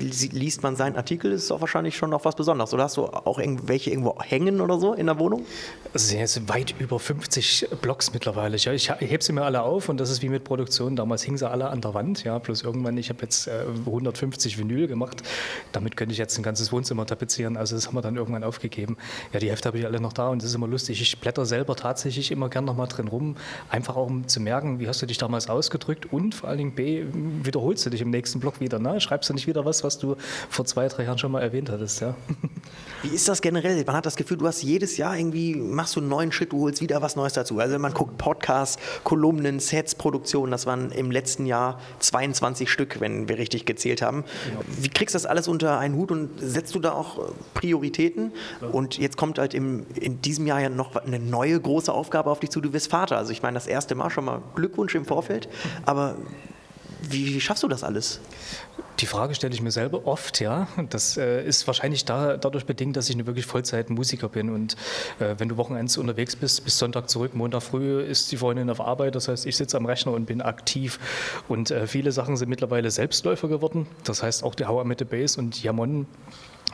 liest 0.00 0.64
man 0.64 0.74
seinen 0.74 0.96
Artikel, 0.96 1.30
ist 1.30 1.52
auch 1.52 1.60
wahrscheinlich 1.60 1.96
schon 1.96 2.10
noch 2.10 2.24
was 2.24 2.34
Besonderes. 2.34 2.74
Oder 2.74 2.82
hast 2.82 2.96
du 2.96 3.04
auch 3.04 3.38
irgendwelche 3.38 3.90
irgendwo 3.90 4.20
hängen 4.20 4.60
oder 4.60 4.80
so 4.80 4.92
in 4.92 5.06
der 5.06 5.20
Wohnung? 5.20 5.46
Es 5.94 6.08
sind 6.08 6.48
weit 6.48 6.74
über 6.80 6.98
50 6.98 7.68
Blogs 7.80 8.12
mittlerweile. 8.12 8.56
Ich, 8.56 8.66
ich 8.66 8.90
hebe 8.90 9.22
sie 9.22 9.32
mir 9.32 9.44
alle 9.44 9.62
auf 9.62 9.88
und 9.88 10.00
das 10.00 10.10
ist 10.10 10.20
wie 10.20 10.30
mit 10.30 10.42
Produktion. 10.42 10.96
Damals 10.96 11.22
hingen 11.22 11.38
sie 11.38 11.48
alle 11.48 11.68
an 11.68 11.80
der 11.80 11.94
Wand, 11.94 12.24
ja, 12.24 12.40
bloß 12.40 12.62
irgendwann, 12.62 12.98
ich 12.98 13.08
habe 13.08 13.22
jetzt 13.22 13.46
äh, 13.46 13.66
150 13.86 14.58
Vinyl 14.58 14.88
gemacht. 14.88 15.22
Damit 15.70 15.96
könnte 15.96 16.10
ich 16.10 16.18
jetzt 16.18 16.36
ein 16.36 16.42
ganzes 16.42 16.72
Wohnzimmer 16.72 17.06
tapezieren. 17.06 17.56
Also 17.56 17.76
das 17.76 17.86
haben 17.86 17.94
wir 17.94 18.02
dann 18.02 18.16
irgendwann 18.16 18.42
aufgegeben. 18.42 18.96
Ja, 19.32 19.38
die 19.38 19.48
Hefte 19.48 19.68
habe 19.68 19.78
ich 19.78 19.86
alle 19.86 20.00
noch 20.00 20.12
da 20.12 20.26
und 20.30 20.42
das 20.42 20.50
ist 20.50 20.56
immer 20.56 20.66
lustig. 20.66 21.00
Ich 21.00 21.20
blätter 21.20 21.46
selber 21.46 21.76
tatsächlich 21.76 22.32
immer 22.32 22.48
gern 22.48 22.64
noch 22.64 22.76
mal 22.76 22.88
drin 22.88 23.06
rum 23.06 23.36
Einfach 23.76 23.96
auch 23.96 24.06
um 24.06 24.26
zu 24.26 24.40
merken, 24.40 24.80
wie 24.80 24.88
hast 24.88 25.02
du 25.02 25.06
dich 25.06 25.18
damals 25.18 25.50
ausgedrückt 25.50 26.10
und 26.10 26.34
vor 26.34 26.48
allen 26.48 26.56
Dingen 26.56 26.74
B, 26.74 27.04
wiederholst 27.42 27.84
du 27.84 27.90
dich 27.90 28.00
im 28.00 28.08
nächsten 28.08 28.40
Block 28.40 28.58
wieder. 28.58 28.78
Ne? 28.78 29.02
Schreibst 29.02 29.28
du 29.28 29.34
nicht 29.34 29.46
wieder 29.46 29.66
was, 29.66 29.84
was 29.84 29.98
du 29.98 30.16
vor 30.48 30.64
zwei, 30.64 30.88
drei 30.88 31.04
Jahren 31.04 31.18
schon 31.18 31.30
mal 31.30 31.42
erwähnt 31.42 31.70
hattest. 31.70 32.00
Ja? 32.00 32.14
Wie 33.02 33.08
ist 33.14 33.28
das 33.28 33.42
generell? 33.42 33.84
Man 33.84 33.94
hat 33.94 34.06
das 34.06 34.16
Gefühl, 34.16 34.38
du 34.38 34.46
hast 34.46 34.62
jedes 34.62 34.96
Jahr 34.96 35.16
irgendwie, 35.16 35.54
machst 35.54 35.94
du 35.94 36.00
einen 36.00 36.08
neuen 36.08 36.32
Schritt, 36.32 36.52
du 36.52 36.60
holst 36.60 36.80
wieder 36.80 37.02
was 37.02 37.16
Neues 37.16 37.34
dazu. 37.34 37.58
Also 37.58 37.78
man 37.78 37.92
guckt 37.92 38.16
Podcasts, 38.16 38.82
Kolumnen, 39.04 39.60
Sets, 39.60 39.94
Produktionen, 39.94 40.50
das 40.50 40.64
waren 40.64 40.90
im 40.90 41.10
letzten 41.10 41.44
Jahr 41.44 41.78
22 41.98 42.70
Stück, 42.70 42.98
wenn 43.00 43.28
wir 43.28 43.36
richtig 43.36 43.66
gezählt 43.66 44.00
haben. 44.00 44.24
Genau. 44.48 44.60
Wie 44.80 44.88
kriegst 44.88 45.14
du 45.14 45.16
das 45.16 45.26
alles 45.26 45.48
unter 45.48 45.78
einen 45.78 45.96
Hut 45.96 46.10
und 46.10 46.30
setzt 46.40 46.74
du 46.74 46.78
da 46.78 46.92
auch 46.92 47.28
Prioritäten? 47.52 48.32
Ja. 48.62 48.68
Und 48.68 48.96
jetzt 48.96 49.18
kommt 49.18 49.38
halt 49.38 49.52
im, 49.52 49.86
in 49.94 50.22
diesem 50.22 50.46
Jahr 50.46 50.60
ja 50.60 50.68
noch 50.70 50.96
eine 50.96 51.18
neue 51.18 51.60
große 51.60 51.92
Aufgabe 51.92 52.30
auf 52.30 52.40
dich 52.40 52.50
zu, 52.50 52.60
du 52.60 52.72
wirst 52.72 52.90
Vater. 52.90 53.18
Also 53.18 53.32
ich 53.32 53.42
meine, 53.42 53.54
das 53.54 53.65
das 53.66 53.72
erste 53.72 53.94
Mal. 53.94 54.10
Schon 54.10 54.24
mal 54.24 54.42
Glückwunsch 54.54 54.94
im 54.94 55.04
Vorfeld. 55.04 55.48
Aber 55.84 56.16
wie, 57.02 57.34
wie, 57.34 57.40
schaffst 57.40 57.62
du 57.62 57.68
das 57.68 57.84
alles? 57.84 58.20
Die 59.00 59.06
Frage 59.06 59.34
stelle 59.34 59.52
ich 59.52 59.60
mir 59.60 59.70
selber 59.70 60.06
oft, 60.06 60.40
ja. 60.40 60.68
Das 60.88 61.18
äh, 61.18 61.44
ist 61.44 61.66
wahrscheinlich 61.66 62.06
da, 62.06 62.38
dadurch 62.38 62.64
bedingt, 62.64 62.96
dass 62.96 63.10
ich 63.10 63.14
eine 63.14 63.26
wirklich 63.26 63.44
Vollzeit-Musiker 63.44 64.30
bin. 64.30 64.48
Und 64.48 64.74
äh, 65.18 65.34
wenn 65.36 65.50
du 65.50 65.58
Wochenends 65.58 65.98
unterwegs 65.98 66.34
bist, 66.34 66.64
bis 66.64 66.78
Sonntag 66.78 67.10
zurück, 67.10 67.34
Montag 67.34 67.62
früh 67.62 68.00
ist 68.00 68.32
die 68.32 68.38
Freundin 68.38 68.70
auf 68.70 68.80
Arbeit. 68.80 69.14
Das 69.14 69.28
heißt, 69.28 69.44
ich 69.44 69.56
sitze 69.56 69.76
am 69.76 69.84
Rechner 69.84 70.12
und 70.12 70.24
bin 70.24 70.40
aktiv. 70.40 70.98
Und 71.48 71.70
äh, 71.70 71.86
viele 71.86 72.12
Sachen 72.12 72.36
sind 72.36 72.48
mittlerweile 72.48 72.90
Selbstläufer 72.90 73.48
geworden. 73.48 73.86
Das 74.04 74.22
heißt, 74.22 74.42
auch 74.42 74.54
die 74.54 74.64
I 74.64 74.84
Met 74.84 75.00
the 75.00 75.04
Bass 75.04 75.36
und 75.36 75.62
Jamon 75.62 76.06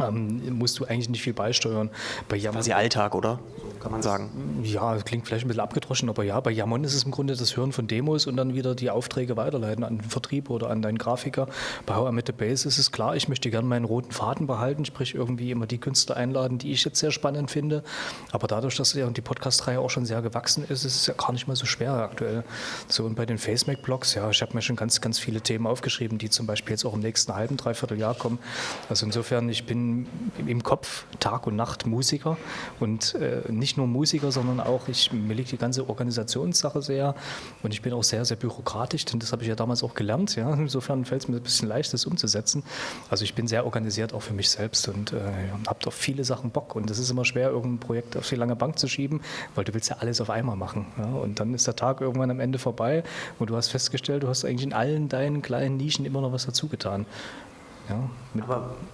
ähm, 0.01 0.57
musst 0.59 0.79
du 0.79 0.85
eigentlich 0.85 1.09
nicht 1.09 1.23
viel 1.23 1.35
beisteuern. 1.35 1.91
Bei 2.29 2.37
Jamon, 2.37 2.61
Quasi 2.61 2.73
Alltag, 2.73 3.15
oder? 3.15 3.41
Kann 3.81 3.93
man 3.93 4.01
sagen. 4.01 4.61
Ja, 4.63 4.97
klingt 4.99 5.27
vielleicht 5.27 5.45
ein 5.45 5.49
bisschen 5.49 5.61
abgedroschen, 5.61 6.09
aber 6.09 6.23
ja, 6.23 6.39
bei 6.41 6.53
Jamon 6.53 6.85
ist 6.85 6.95
es 6.95 7.03
im 7.03 7.11
Grunde 7.11 7.35
das 7.35 7.57
Hören 7.57 7.73
von 7.73 7.89
Demos 7.89 8.27
und 8.27 8.37
dann 8.37 8.55
wieder 8.55 8.75
die 8.75 8.91
Aufträge 8.91 9.37
weiterleiten 9.37 9.83
an 9.83 9.99
den 9.99 10.09
Vertrieb 10.09 10.51
oder 10.51 10.71
an 10.71 10.83
deinen 10.83 10.99
Grafiker. 10.99 11.49
Bei 11.85 11.97
How 11.97 12.11
I 12.11 12.13
Met 12.15 12.29
the 12.29 12.33
Base 12.33 12.67
ist 12.67 12.79
es 12.79 12.93
klar, 12.93 13.17
ich 13.17 13.29
möchte 13.29 13.51
gerne 13.51 13.67
meinen 13.67 13.85
roten 13.85 14.13
Faden 14.13 14.47
behalten, 14.47 14.85
sprich 14.85 15.15
irgendwie 15.15 15.51
immer 15.51 15.67
die 15.67 15.79
Künstler 15.79 16.17
einladen, 16.17 16.59
die 16.59 16.71
ich 16.71 16.85
jetzt 16.85 17.01
sehr 17.01 17.11
spannend 17.11 17.51
finde. 17.51 17.83
Aber 18.31 18.47
dadurch, 18.47 18.77
dass 18.77 18.95
ja 18.95 19.09
die 19.09 19.21
Podcast-Reihe 19.21 19.81
auch 19.81 19.91
schon 19.91 20.07
sehr 20.07 20.23
gewachsen 20.23 20.65
ist, 20.69 20.85
ist 20.85 20.97
es 20.97 21.07
ja 21.09 21.15
gar 21.15 21.33
nicht 21.33 21.49
mal 21.49 21.57
so 21.57 21.67
schwer 21.67 21.93
aktuell. 21.93 22.45
So 22.87 23.05
und 23.05 23.17
bei 23.17 23.27
den 23.27 23.39
FaceMac-Blogs, 23.39 24.15
ja, 24.15 24.31
ich 24.31 24.43
habe 24.43 24.55
mir 24.55 24.63
schon 24.63 24.77
ganz, 24.77 25.01
ganz 25.01 25.19
viele 25.19 25.41
Themen 25.41 25.67
aufgeschrieben, 25.67 26.19
die 26.19 26.31
zum 26.31 26.47
Beispiel 26.47 26.75
jetzt 26.75 26.85
auch 26.85 26.95
im 26.95 27.01
nächsten 27.01 27.35
halben, 27.35 27.57
dreiviertel 27.57 27.99
Jahr 27.99 28.15
kommen. 28.15 28.39
Also 28.89 29.07
insofern, 29.07 29.49
ich 29.49 29.67
bin 29.67 29.82
im 30.47 30.63
Kopf 30.63 31.05
Tag 31.21 31.47
und 31.47 31.57
Nacht 31.57 31.87
Musiker 31.87 32.37
und 32.81 33.15
äh, 33.15 33.43
nicht 33.51 33.77
nur 33.77 33.87
Musiker, 33.87 34.33
sondern 34.33 34.61
auch, 34.61 34.89
ich, 34.89 35.13
mir 35.13 35.35
liegt 35.35 35.53
die 35.53 35.57
ganze 35.57 35.89
Organisationssache 35.89 36.83
sehr 36.83 37.15
und 37.63 37.73
ich 37.73 37.83
bin 37.83 37.93
auch 37.93 38.03
sehr, 38.03 38.25
sehr 38.25 38.37
bürokratisch, 38.37 39.05
denn 39.05 39.21
das 39.21 39.33
habe 39.33 39.43
ich 39.43 39.49
ja 39.49 39.55
damals 39.55 39.83
auch 39.83 39.95
gelernt. 39.95 40.37
Ja? 40.37 40.53
Insofern 40.55 41.05
fällt 41.05 41.23
es 41.23 41.29
mir 41.29 41.37
ein 41.37 41.43
bisschen 41.43 41.69
leicht, 41.69 41.93
das 41.93 42.07
umzusetzen. 42.07 42.63
Also 43.11 43.25
ich 43.25 43.35
bin 43.35 43.47
sehr 43.47 43.65
organisiert 43.65 44.13
auch 44.15 44.23
für 44.23 44.35
mich 44.35 44.51
selbst 44.51 44.89
und 44.89 45.13
äh, 45.13 45.21
habe 45.67 45.87
auf 45.87 45.95
viele 45.95 46.25
Sachen 46.25 46.51
Bock 46.51 46.75
und 46.77 46.91
es 46.91 46.99
ist 46.99 47.11
immer 47.11 47.25
schwer, 47.25 47.51
irgendein 47.51 47.79
Projekt 47.79 48.17
auf 48.17 48.29
die 48.29 48.37
lange 48.37 48.57
Bank 48.57 48.79
zu 48.79 48.89
schieben, 48.89 49.21
weil 49.55 49.65
du 49.65 49.75
willst 49.75 49.91
ja 49.91 49.97
alles 49.99 50.21
auf 50.21 50.31
einmal 50.31 50.57
machen. 50.57 50.87
Ja? 50.99 51.05
Und 51.05 51.41
dann 51.41 51.55
ist 51.55 51.67
der 51.67 51.77
Tag 51.77 52.01
irgendwann 52.01 52.31
am 52.31 52.41
Ende 52.41 52.59
vorbei 52.59 53.05
und 53.39 53.51
du 53.51 53.57
hast 53.57 53.69
festgestellt, 53.69 54.23
du 54.23 54.29
hast 54.29 54.45
eigentlich 54.45 54.67
in 54.67 54.73
allen 54.73 55.09
deinen 55.09 55.43
kleinen 55.43 55.77
Nischen 55.77 56.05
immer 56.05 56.21
noch 56.21 56.33
was 56.33 56.47
dazu 56.47 56.69
getan. 56.69 57.07
Ja, 57.93 58.11
mit, 58.35 58.45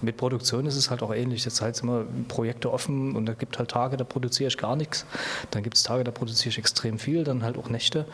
mit, 0.01 0.17
Produktion 0.17 0.65
ist 0.65 0.75
es 0.75 0.89
halt 0.89 1.01
auch 1.01 1.13
ähnlich. 1.13 1.45
Jetzt 1.45 1.61
halt 1.61 1.79
immer 1.81 2.03
Projekte 2.27 2.71
offen 2.71 3.15
und 3.15 3.25
da 3.25 3.33
gibt 3.33 3.57
halt 3.57 3.71
Tage, 3.71 3.95
da 3.95 4.03
produziere 4.03 4.49
ich 4.49 4.57
gar 4.57 4.75
nichts. 4.75 5.05
Dann 5.51 5.63
gibt 5.63 5.77
es 5.77 5.83
Tage, 5.83 6.03
da 6.03 6.11
produziere 6.11 6.49
ich 6.49 6.57
extrem 6.57 6.99
viel, 6.99 7.23
dann 7.23 7.43
halt 7.43 7.57
auch 7.57 7.69
Nächte. 7.69 8.05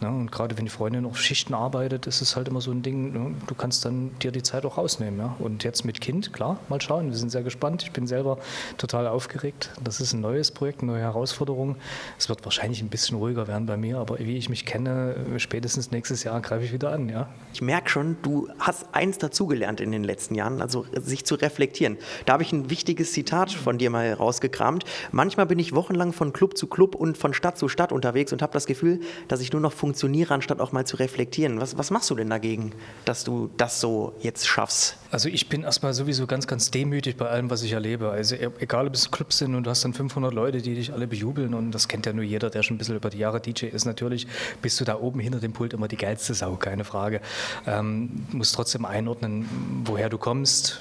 Ja, 0.00 0.08
und 0.08 0.32
gerade 0.32 0.56
wenn 0.56 0.64
die 0.64 0.70
Freundin 0.70 1.04
auf 1.04 1.18
Schichten 1.18 1.52
arbeitet, 1.52 2.06
ist 2.06 2.22
es 2.22 2.36
halt 2.36 2.48
immer 2.48 2.60
so 2.60 2.70
ein 2.70 2.82
Ding, 2.82 3.12
ne, 3.12 3.34
du 3.46 3.54
kannst 3.54 3.84
dann 3.84 4.18
dir 4.20 4.32
die 4.32 4.42
Zeit 4.42 4.64
auch 4.64 4.78
rausnehmen. 4.78 5.20
Ja? 5.20 5.36
Und 5.38 5.64
jetzt 5.64 5.84
mit 5.84 6.00
Kind, 6.00 6.32
klar, 6.32 6.58
mal 6.68 6.80
schauen. 6.80 7.10
Wir 7.10 7.16
sind 7.16 7.30
sehr 7.30 7.42
gespannt. 7.42 7.82
Ich 7.82 7.92
bin 7.92 8.06
selber 8.06 8.38
total 8.78 9.06
aufgeregt. 9.06 9.70
Das 9.82 10.00
ist 10.00 10.14
ein 10.14 10.20
neues 10.20 10.50
Projekt, 10.50 10.82
eine 10.82 10.92
neue 10.92 11.02
Herausforderung. 11.02 11.76
Es 12.18 12.28
wird 12.28 12.44
wahrscheinlich 12.44 12.80
ein 12.80 12.88
bisschen 12.88 13.18
ruhiger 13.18 13.48
werden 13.48 13.66
bei 13.66 13.76
mir, 13.76 13.98
aber 13.98 14.18
wie 14.18 14.36
ich 14.36 14.48
mich 14.48 14.64
kenne, 14.64 15.16
spätestens 15.36 15.90
nächstes 15.90 16.24
Jahr 16.24 16.40
greife 16.40 16.64
ich 16.64 16.72
wieder 16.72 16.92
an. 16.92 17.08
Ja? 17.08 17.28
Ich 17.52 17.60
merke 17.60 17.90
schon, 17.90 18.16
du 18.22 18.48
hast 18.58 18.86
eins 18.92 19.18
dazugelernt 19.18 19.80
in 19.80 19.92
den 19.92 20.04
letzten 20.04 20.29
letzten 20.30 20.34
Jahren, 20.34 20.62
also 20.62 20.86
sich 20.92 21.24
zu 21.24 21.34
reflektieren. 21.34 21.98
Da 22.26 22.34
habe 22.34 22.42
ich 22.42 22.52
ein 22.52 22.70
wichtiges 22.70 23.12
Zitat 23.12 23.52
von 23.52 23.78
dir 23.78 23.90
mal 23.90 24.12
rausgekramt. 24.12 24.84
Manchmal 25.12 25.46
bin 25.46 25.58
ich 25.58 25.74
wochenlang 25.74 26.12
von 26.12 26.32
Club 26.32 26.56
zu 26.56 26.66
Club 26.66 26.94
und 26.94 27.18
von 27.18 27.34
Stadt 27.34 27.58
zu 27.58 27.68
Stadt 27.68 27.92
unterwegs 27.92 28.32
und 28.32 28.42
habe 28.42 28.52
das 28.52 28.66
Gefühl, 28.66 29.00
dass 29.28 29.40
ich 29.40 29.52
nur 29.52 29.60
noch 29.60 29.72
funktioniere, 29.72 30.34
anstatt 30.34 30.60
auch 30.60 30.72
mal 30.72 30.86
zu 30.86 30.96
reflektieren. 30.96 31.60
Was, 31.60 31.76
was 31.76 31.90
machst 31.90 32.10
du 32.10 32.14
denn 32.14 32.30
dagegen, 32.30 32.72
dass 33.04 33.24
du 33.24 33.50
das 33.56 33.80
so 33.80 34.12
jetzt 34.20 34.46
schaffst? 34.46 34.96
Also 35.10 35.28
ich 35.28 35.48
bin 35.48 35.64
erstmal 35.64 35.92
sowieso 35.92 36.26
ganz, 36.26 36.46
ganz 36.46 36.70
demütig 36.70 37.16
bei 37.16 37.28
allem, 37.28 37.50
was 37.50 37.62
ich 37.62 37.72
erlebe. 37.72 38.10
Also 38.10 38.36
e-, 38.36 38.50
egal, 38.60 38.86
ob 38.86 38.94
es 38.94 39.10
Clubs 39.10 39.38
sind 39.38 39.54
und 39.56 39.64
du 39.64 39.70
hast 39.70 39.84
dann 39.84 39.92
500 39.92 40.32
Leute, 40.32 40.62
die 40.62 40.74
dich 40.74 40.92
alle 40.92 41.08
bejubeln 41.08 41.54
und 41.54 41.72
das 41.72 41.88
kennt 41.88 42.06
ja 42.06 42.12
nur 42.12 42.24
jeder, 42.24 42.50
der 42.50 42.62
schon 42.62 42.76
ein 42.76 42.78
bisschen 42.78 42.96
über 42.96 43.10
die 43.10 43.18
Jahre 43.18 43.40
DJ 43.40 43.66
ist. 43.66 43.84
Natürlich 43.84 44.28
bist 44.62 44.80
du 44.80 44.84
da 44.84 44.98
oben 44.98 45.18
hinter 45.18 45.40
dem 45.40 45.52
Pult 45.52 45.72
immer 45.72 45.88
die 45.88 45.96
geilste 45.96 46.34
Sau, 46.34 46.54
keine 46.56 46.84
Frage. 46.84 47.20
Ähm, 47.66 48.24
musst 48.32 48.54
trotzdem 48.54 48.84
einordnen, 48.84 49.48
woher 49.84 50.08
du 50.10 50.18
kommst, 50.18 50.80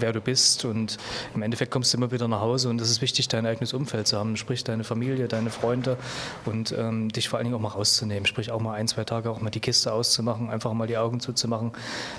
wer 0.00 0.12
du 0.12 0.20
bist 0.20 0.64
und 0.64 0.98
im 1.34 1.42
Endeffekt 1.42 1.70
kommst 1.70 1.92
du 1.92 1.98
immer 1.98 2.10
wieder 2.10 2.28
nach 2.28 2.40
Hause 2.40 2.68
und 2.68 2.80
es 2.80 2.90
ist 2.90 3.02
wichtig, 3.02 3.28
dein 3.28 3.46
eigenes 3.46 3.72
Umfeld 3.72 4.06
zu 4.06 4.18
haben, 4.18 4.36
sprich 4.36 4.64
deine 4.64 4.84
Familie, 4.84 5.28
deine 5.28 5.50
Freunde 5.50 5.96
und 6.44 6.74
ähm, 6.76 7.08
dich 7.10 7.28
vor 7.28 7.38
allen 7.38 7.44
Dingen 7.44 7.56
auch 7.56 7.60
mal 7.60 7.68
rauszunehmen, 7.68 8.26
sprich 8.26 8.50
auch 8.50 8.60
mal 8.60 8.74
ein, 8.74 8.88
zwei 8.88 9.04
Tage 9.04 9.30
auch 9.30 9.40
mal 9.40 9.50
die 9.50 9.60
Kiste 9.60 9.92
auszumachen, 9.92 10.50
einfach 10.50 10.72
mal 10.72 10.86
die 10.86 10.98
Augen 10.98 11.20
zuzumachen, 11.20 11.72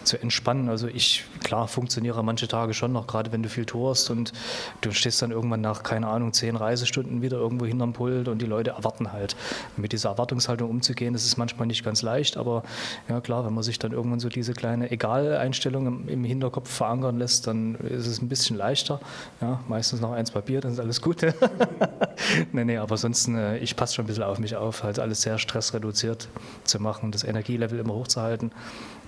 zu 0.03 0.21
entspannen. 0.21 0.69
Also 0.69 0.87
ich, 0.87 1.25
klar, 1.43 1.67
funktioniere 1.67 2.23
manche 2.23 2.47
Tage 2.47 2.73
schon 2.73 2.91
noch, 2.91 3.07
gerade 3.07 3.31
wenn 3.31 3.43
du 3.43 3.49
viel 3.49 3.65
tourst 3.65 4.09
und 4.09 4.33
du 4.81 4.91
stehst 4.91 5.21
dann 5.21 5.31
irgendwann 5.31 5.61
nach, 5.61 5.83
keine 5.83 6.07
Ahnung, 6.07 6.33
zehn 6.33 6.55
Reisestunden 6.55 7.21
wieder 7.21 7.37
irgendwo 7.37 7.65
hinterm 7.65 7.93
Pult 7.93 8.27
und 8.27 8.41
die 8.41 8.45
Leute 8.45 8.71
erwarten 8.71 9.11
halt. 9.11 9.35
mit 9.77 9.91
dieser 9.91 10.09
Erwartungshaltung 10.09 10.69
umzugehen, 10.69 11.13
das 11.13 11.25
ist 11.25 11.37
manchmal 11.37 11.67
nicht 11.67 11.83
ganz 11.83 12.01
leicht, 12.01 12.37
aber 12.37 12.63
ja 13.07 13.21
klar, 13.21 13.45
wenn 13.45 13.53
man 13.53 13.63
sich 13.63 13.79
dann 13.79 13.91
irgendwann 13.91 14.19
so 14.19 14.29
diese 14.29 14.53
kleine 14.53 14.91
Egal-Einstellung 14.91 15.87
im, 15.87 16.09
im 16.09 16.18
Hinterkopf 16.23 16.69
verankern 16.69 17.17
lässt, 17.17 17.47
dann 17.47 17.75
ist 17.75 18.07
es 18.07 18.21
ein 18.21 18.29
bisschen 18.29 18.57
leichter. 18.57 18.99
Ja, 19.41 19.59
meistens 19.67 20.01
noch 20.01 20.11
eins 20.11 20.31
Papier, 20.31 20.61
dann 20.61 20.73
ist 20.73 20.79
alles 20.79 21.01
gut. 21.01 21.21
nee, 22.51 22.65
nee, 22.65 22.77
aber 22.77 22.93
ansonsten, 22.93 23.37
äh, 23.37 23.57
ich 23.57 23.75
passe 23.75 23.95
schon 23.95 24.05
ein 24.05 24.07
bisschen 24.07 24.23
auf 24.23 24.39
mich 24.39 24.55
auf, 24.55 24.83
halt 24.83 24.99
alles 24.99 25.21
sehr 25.21 25.37
stressreduziert 25.37 26.27
zu 26.63 26.79
machen, 26.79 27.11
das 27.11 27.23
Energielevel 27.23 27.79
immer 27.79 27.93
hochzuhalten 27.93 28.51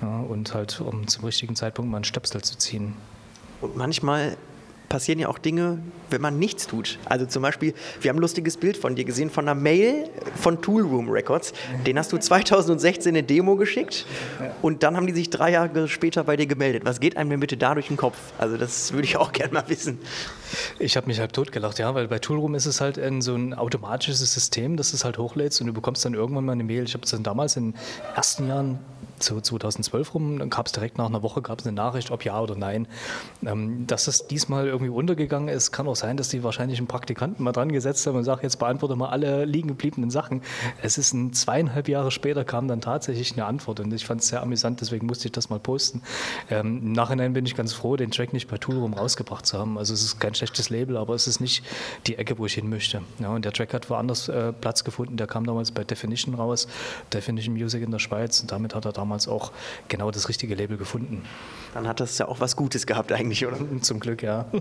ja, 0.02 0.20
und 0.20 0.54
halt, 0.54 0.82
um 0.82 1.08
zum 1.08 1.26
richtigen 1.26 1.56
Zeitpunkt 1.56 1.90
mal 1.92 1.98
einen 1.98 2.04
Stöpsel 2.04 2.42
zu 2.42 2.58
ziehen. 2.58 2.96
Und 3.62 3.76
manchmal 3.78 4.38
passieren 4.92 5.20
ja 5.20 5.30
auch 5.30 5.38
Dinge, 5.38 5.80
wenn 6.10 6.20
man 6.20 6.38
nichts 6.38 6.68
tut. 6.68 7.00
Also 7.06 7.26
zum 7.26 7.42
Beispiel, 7.42 7.74
wir 8.02 8.10
haben 8.10 8.18
ein 8.18 8.22
lustiges 8.22 8.58
Bild 8.58 8.76
von 8.76 8.96
dir 8.96 9.06
gesehen, 9.06 9.30
von 9.30 9.48
einer 9.48 9.60
Mail 9.60 10.10
von 10.36 10.62
Toolroom 10.62 11.10
Records. 11.10 11.54
Den 11.88 11.98
hast 11.98 12.12
du 12.12 12.18
2016 12.18 13.10
eine 13.10 13.24
Demo 13.24 13.56
geschickt 13.56 14.06
und 14.62 14.84
dann 14.84 14.98
haben 14.98 15.08
die 15.08 15.14
sich 15.14 15.30
drei 15.30 15.52
Jahre 15.52 15.88
später 15.88 16.26
bei 16.26 16.36
dir 16.36 16.46
gemeldet. 16.46 16.84
Was 16.84 17.00
geht 17.00 17.16
einem 17.16 17.30
denn 17.30 17.40
bitte 17.40 17.56
da 17.56 17.74
durch 17.74 17.88
den 17.88 17.96
Kopf? 17.96 18.18
Also 18.38 18.58
das 18.58 18.92
würde 18.92 19.06
ich 19.06 19.16
auch 19.16 19.32
gerne 19.32 19.54
mal 19.54 19.64
wissen. 19.68 19.98
Ich 20.78 20.98
habe 20.98 21.08
mich 21.08 21.22
halt 21.22 21.32
totgelacht, 21.32 21.80
ja, 21.80 21.96
weil 21.96 22.10
bei 22.10 22.20
Toolroom 22.20 22.56
ist 22.56 22.66
es 22.66 22.82
halt 22.82 23.00
ein, 23.00 23.22
so 23.22 23.34
ein 23.34 23.54
automatisches 23.54 24.20
System, 24.20 24.76
das 24.76 24.92
es 24.92 25.06
halt 25.06 25.18
hochlädst 25.18 25.62
und 25.62 25.68
du 25.68 25.74
bekommst 25.74 26.04
dann 26.04 26.16
irgendwann 26.16 26.44
mal 26.44 26.52
eine 26.52 26.66
Mail. 26.66 26.84
Ich 26.84 26.96
habe 26.96 27.06
es 27.06 27.12
dann 27.12 27.24
damals 27.24 27.56
in 27.56 27.72
den 27.72 27.80
ersten 28.14 28.50
Jahren 28.50 28.80
so 29.24 29.40
2012 29.40 30.14
rum, 30.14 30.40
dann 30.40 30.50
gab 30.50 30.66
es 30.66 30.72
direkt 30.72 30.98
nach 30.98 31.06
einer 31.06 31.24
Woche 31.24 31.42
gab 31.42 31.60
es 31.60 31.66
eine 31.66 31.76
Nachricht, 31.76 32.12
ob 32.12 32.26
ja 32.26 32.40
oder 32.40 32.56
nein. 32.56 32.88
Ähm, 33.46 33.86
dass 33.88 34.08
es 34.08 34.28
diesmal 34.28 34.68
irgendwie 34.82 34.98
untergegangen 34.98 35.50
ist. 35.50 35.72
Kann 35.72 35.88
auch 35.88 35.96
sein, 35.96 36.18
dass 36.18 36.30
die 36.30 36.44
wahrscheinlich 36.44 36.80
einen 36.80 36.88
Praktikanten 36.88 37.44
mal 37.44 37.52
dran 37.52 37.72
gesetzt 37.72 38.06
haben 38.08 38.18
und 38.18 38.24
sagen, 38.24 38.42
jetzt 38.44 38.58
beantworte 38.58 38.96
mal 38.96 39.10
alle 39.10 39.46
liegen 39.46 39.70
gebliebenen 39.70 40.10
Sachen. 40.10 40.42
Es 40.82 40.98
ist 40.98 41.14
ein 41.14 41.34
zweieinhalb 41.34 41.88
Jahre 41.88 42.12
später 42.12 42.44
kam 42.44 42.68
dann 42.68 42.82
tatsächlich 42.82 43.34
eine 43.34 43.46
Antwort 43.46 43.80
und 43.80 43.94
ich 43.94 44.06
fand 44.06 44.22
es 44.22 44.28
sehr 44.28 44.42
amüsant, 44.42 44.82
deswegen 44.82 45.06
musste 45.06 45.28
ich 45.28 45.32
das 45.32 45.50
mal 45.50 45.60
posten. 45.60 46.02
Ähm, 46.50 46.82
Im 46.84 46.92
Nachhinein 46.92 47.34
bin 47.34 47.46
ich 47.46 47.56
ganz 47.56 47.74
froh, 47.74 47.96
den 47.96 48.12
Track 48.12 48.34
nicht 48.34 48.50
bei 48.50 48.58
Toolroom 48.58 48.94
rausgebracht 48.94 49.46
zu 49.46 49.58
haben. 49.58 49.78
Also 49.78 49.94
es 49.94 50.04
ist 50.04 50.20
kein 50.20 50.34
schlechtes 50.34 50.70
Label, 50.70 50.98
aber 50.98 51.16
es 51.16 51.28
ist 51.28 51.40
nicht 51.40 51.64
die 52.08 52.18
Ecke, 52.18 52.38
wo 52.38 52.46
ich 52.46 52.54
hin 52.54 52.70
möchte. 52.70 53.02
Ja, 53.20 53.30
und 53.30 53.46
der 53.46 53.54
Track 53.54 53.74
hat 53.74 53.90
woanders 53.90 54.28
äh, 54.30 54.54
Platz 54.54 54.84
gefunden. 54.84 55.18
Der 55.18 55.28
kam 55.28 55.46
damals 55.46 55.72
bei 55.72 55.84
Definition 55.84 56.36
raus, 56.36 56.68
Definition 57.14 57.56
Music 57.56 57.84
in 57.84 57.92
der 57.92 58.00
Schweiz 58.00 58.42
und 58.42 58.52
damit 58.52 58.76
hat 58.76 58.86
er 58.86 58.92
damals 58.92 59.28
auch 59.28 59.52
genau 59.88 60.12
das 60.12 60.30
richtige 60.30 60.56
Label 60.56 60.78
gefunden. 60.78 61.24
Dann 61.74 61.88
hat 61.88 62.00
das 62.00 62.18
ja 62.18 62.28
auch 62.28 62.40
was 62.40 62.56
Gutes 62.56 62.86
gehabt 62.86 63.12
eigentlich, 63.12 63.46
oder? 63.46 63.58
Zum 63.82 64.00
Glück, 64.00 64.24
ja. 64.24 64.46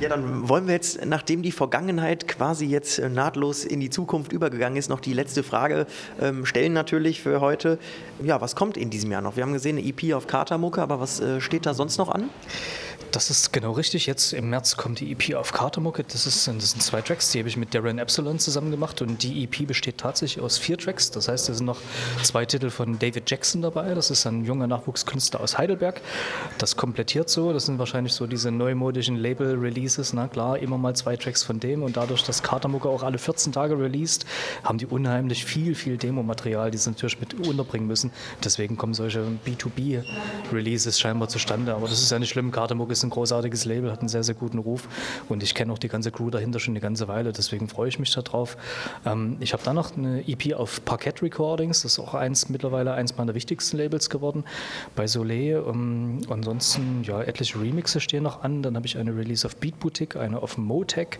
Ja, 0.00 0.08
dann 0.08 0.48
wollen 0.48 0.66
wir 0.66 0.74
jetzt, 0.74 1.04
nachdem 1.04 1.42
die 1.42 1.52
Vergangenheit 1.52 2.26
quasi 2.28 2.66
jetzt 2.66 2.98
äh, 2.98 3.08
nahtlos 3.08 3.64
in 3.64 3.80
die 3.80 3.90
Zukunft 3.90 4.32
übergegangen 4.32 4.76
ist, 4.76 4.88
noch 4.88 5.00
die 5.00 5.12
letzte 5.12 5.42
Frage 5.42 5.86
ähm, 6.20 6.44
stellen 6.44 6.72
natürlich 6.72 7.20
für 7.22 7.40
heute. 7.40 7.78
Ja, 8.22 8.40
was 8.40 8.56
kommt 8.56 8.76
in 8.76 8.90
diesem 8.90 9.10
Jahr 9.10 9.22
noch? 9.22 9.36
Wir 9.36 9.44
haben 9.44 9.52
gesehen, 9.52 9.78
eine 9.78 9.86
EP 9.86 10.14
auf 10.14 10.26
Katermucke, 10.26 10.82
aber 10.82 11.00
was 11.00 11.20
äh, 11.20 11.40
steht 11.40 11.66
da 11.66 11.74
sonst 11.74 11.98
noch 11.98 12.08
an? 12.08 12.30
Das 13.14 13.30
ist 13.30 13.52
genau 13.52 13.70
richtig. 13.70 14.06
Jetzt 14.06 14.32
im 14.32 14.50
März 14.50 14.76
kommt 14.76 14.98
die 14.98 15.12
EP 15.12 15.36
auf 15.36 15.52
Katermucke. 15.52 16.02
Das, 16.02 16.26
ist, 16.26 16.48
das 16.48 16.70
sind 16.72 16.82
zwei 16.82 17.00
Tracks, 17.00 17.30
die 17.30 17.38
habe 17.38 17.48
ich 17.48 17.56
mit 17.56 17.72
Darren 17.72 17.98
Epsilon 17.98 18.40
zusammen 18.40 18.72
gemacht 18.72 19.02
und 19.02 19.22
die 19.22 19.44
EP 19.44 19.68
besteht 19.68 19.98
tatsächlich 19.98 20.42
aus 20.42 20.58
vier 20.58 20.76
Tracks. 20.76 21.12
Das 21.12 21.28
heißt, 21.28 21.48
da 21.48 21.54
sind 21.54 21.66
noch 21.66 21.78
zwei 22.24 22.44
Titel 22.44 22.70
von 22.70 22.98
David 22.98 23.30
Jackson 23.30 23.62
dabei. 23.62 23.94
Das 23.94 24.10
ist 24.10 24.26
ein 24.26 24.44
junger 24.44 24.66
Nachwuchskünstler 24.66 25.40
aus 25.40 25.56
Heidelberg. 25.56 26.00
Das 26.58 26.76
komplettiert 26.76 27.30
so. 27.30 27.52
Das 27.52 27.66
sind 27.66 27.78
wahrscheinlich 27.78 28.14
so 28.14 28.26
diese 28.26 28.50
neumodischen 28.50 29.14
Label-Releases. 29.34 30.12
Na 30.12 30.28
klar, 30.28 30.58
immer 30.58 30.78
mal 30.78 30.94
zwei 30.94 31.16
Tracks 31.16 31.42
von 31.42 31.60
dem 31.60 31.82
und 31.82 31.96
dadurch, 31.96 32.22
dass 32.22 32.42
Katermucke 32.42 32.88
auch 32.88 33.02
alle 33.02 33.18
14 33.18 33.52
Tage 33.52 33.78
released, 33.78 34.24
haben 34.62 34.78
die 34.78 34.86
unheimlich 34.86 35.44
viel, 35.44 35.74
viel 35.74 35.96
Demo-Material, 35.96 36.70
die 36.70 36.78
sie 36.78 36.90
natürlich 36.90 37.18
mit 37.20 37.34
unterbringen 37.34 37.86
müssen. 37.86 38.10
Deswegen 38.42 38.76
kommen 38.76 38.94
solche 38.94 39.24
B2B-Releases 39.44 40.98
scheinbar 41.00 41.28
zustande. 41.28 41.74
Aber 41.74 41.88
das 41.88 42.00
ist 42.00 42.10
ja 42.10 42.18
nicht 42.18 42.30
schlimm. 42.30 42.50
Katermucke 42.50 42.92
ist 42.92 43.02
ein 43.02 43.10
großartiges 43.10 43.64
Label, 43.64 43.90
hat 43.90 44.00
einen 44.00 44.08
sehr, 44.08 44.24
sehr 44.24 44.34
guten 44.34 44.58
Ruf 44.58 44.88
und 45.28 45.42
ich 45.42 45.54
kenne 45.54 45.72
auch 45.72 45.78
die 45.78 45.88
ganze 45.88 46.10
Crew 46.10 46.30
dahinter 46.30 46.60
schon 46.60 46.72
eine 46.72 46.80
ganze 46.80 47.08
Weile, 47.08 47.32
deswegen 47.32 47.68
freue 47.68 47.88
ich 47.88 47.98
mich 47.98 48.12
darauf. 48.12 48.56
Ähm, 49.04 49.36
ich 49.40 49.52
habe 49.52 49.62
dann 49.64 49.76
noch 49.76 49.96
eine 49.96 50.26
EP 50.28 50.54
auf 50.54 50.84
Parkett 50.84 51.22
Recordings, 51.22 51.82
das 51.82 51.92
ist 51.92 51.98
auch 51.98 52.14
eins 52.14 52.48
mittlerweile 52.48 52.92
eins 52.94 53.16
meiner 53.16 53.34
wichtigsten 53.34 53.76
Labels 53.76 54.10
geworden, 54.10 54.44
bei 54.94 55.06
Soleil. 55.06 55.64
Ähm, 55.66 56.20
ansonsten, 56.28 57.02
ja, 57.04 57.22
etliche 57.22 57.60
Remixe 57.60 58.00
stehen 58.00 58.22
noch 58.22 58.42
an, 58.42 58.62
dann 58.62 58.76
habe 58.76 58.86
ich 58.86 58.98
eine 58.98 59.16
Release 59.24 59.46
auf 59.46 59.56
Beat 59.56 59.80
Boutique, 59.80 60.16
eine 60.16 60.42
auf 60.42 60.58
Motec 60.58 61.18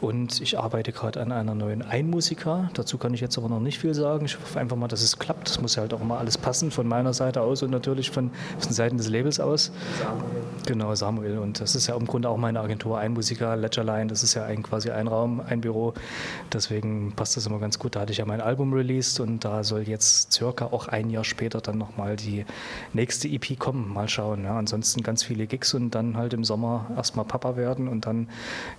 und 0.00 0.40
ich 0.40 0.58
arbeite 0.58 0.92
gerade 0.92 1.20
an 1.20 1.32
einer 1.32 1.54
neuen 1.54 1.82
Einmusika, 1.82 2.70
dazu 2.74 2.96
kann 2.98 3.12
ich 3.12 3.20
jetzt 3.20 3.36
aber 3.36 3.48
noch 3.48 3.60
nicht 3.60 3.78
viel 3.78 3.94
sagen, 3.94 4.26
ich 4.26 4.38
hoffe 4.38 4.58
einfach 4.58 4.76
mal, 4.76 4.88
dass 4.88 5.02
es 5.02 5.18
klappt, 5.18 5.48
das 5.48 5.60
muss 5.60 5.74
ja 5.74 5.82
halt 5.82 5.92
auch 5.92 6.00
immer 6.00 6.18
alles 6.18 6.38
passen, 6.38 6.70
von 6.70 6.86
meiner 6.86 7.12
Seite 7.12 7.40
aus 7.40 7.62
und 7.62 7.70
natürlich 7.70 8.10
von, 8.10 8.30
von 8.58 8.72
Seiten 8.72 8.96
des 8.96 9.08
Labels 9.08 9.40
aus. 9.40 9.72
Samuel. 9.98 10.42
Genau, 10.66 10.94
Samuel. 10.94 11.38
Und 11.38 11.60
das 11.60 11.74
ist 11.74 11.86
ja 11.88 11.96
im 11.96 12.06
Grunde 12.06 12.28
auch 12.28 12.36
meine 12.36 12.60
Agentur, 12.60 12.98
ein 12.98 13.12
Musiker, 13.12 13.56
Ledgerline, 13.56 14.06
das 14.06 14.22
ist 14.22 14.34
ja 14.34 14.44
ein, 14.44 14.62
quasi 14.62 14.90
ein 14.90 15.08
Raum, 15.08 15.40
ein 15.40 15.60
Büro. 15.60 15.94
Deswegen 16.52 17.12
passt 17.14 17.36
das 17.36 17.46
immer 17.46 17.58
ganz 17.58 17.78
gut. 17.78 17.96
Da 17.96 18.00
hatte 18.00 18.12
ich 18.12 18.18
ja 18.18 18.24
mein 18.24 18.40
Album 18.40 18.72
released 18.72 19.20
und 19.20 19.44
da 19.44 19.64
soll 19.64 19.82
jetzt 19.82 20.32
circa 20.32 20.66
auch 20.66 20.88
ein 20.88 21.10
Jahr 21.10 21.24
später 21.24 21.60
dann 21.60 21.78
nochmal 21.78 22.16
die 22.16 22.44
nächste 22.92 23.28
EP 23.28 23.58
kommen. 23.58 23.92
Mal 23.92 24.08
schauen. 24.08 24.44
Ja. 24.44 24.56
Ansonsten 24.56 25.02
ganz 25.02 25.22
viele 25.22 25.46
Gigs 25.46 25.74
und 25.74 25.94
dann 25.94 26.16
halt 26.16 26.32
im 26.32 26.44
Sommer 26.44 26.86
erstmal 26.96 27.23
Papa 27.24 27.56
werden 27.56 27.88
und 27.88 28.06
dann, 28.06 28.28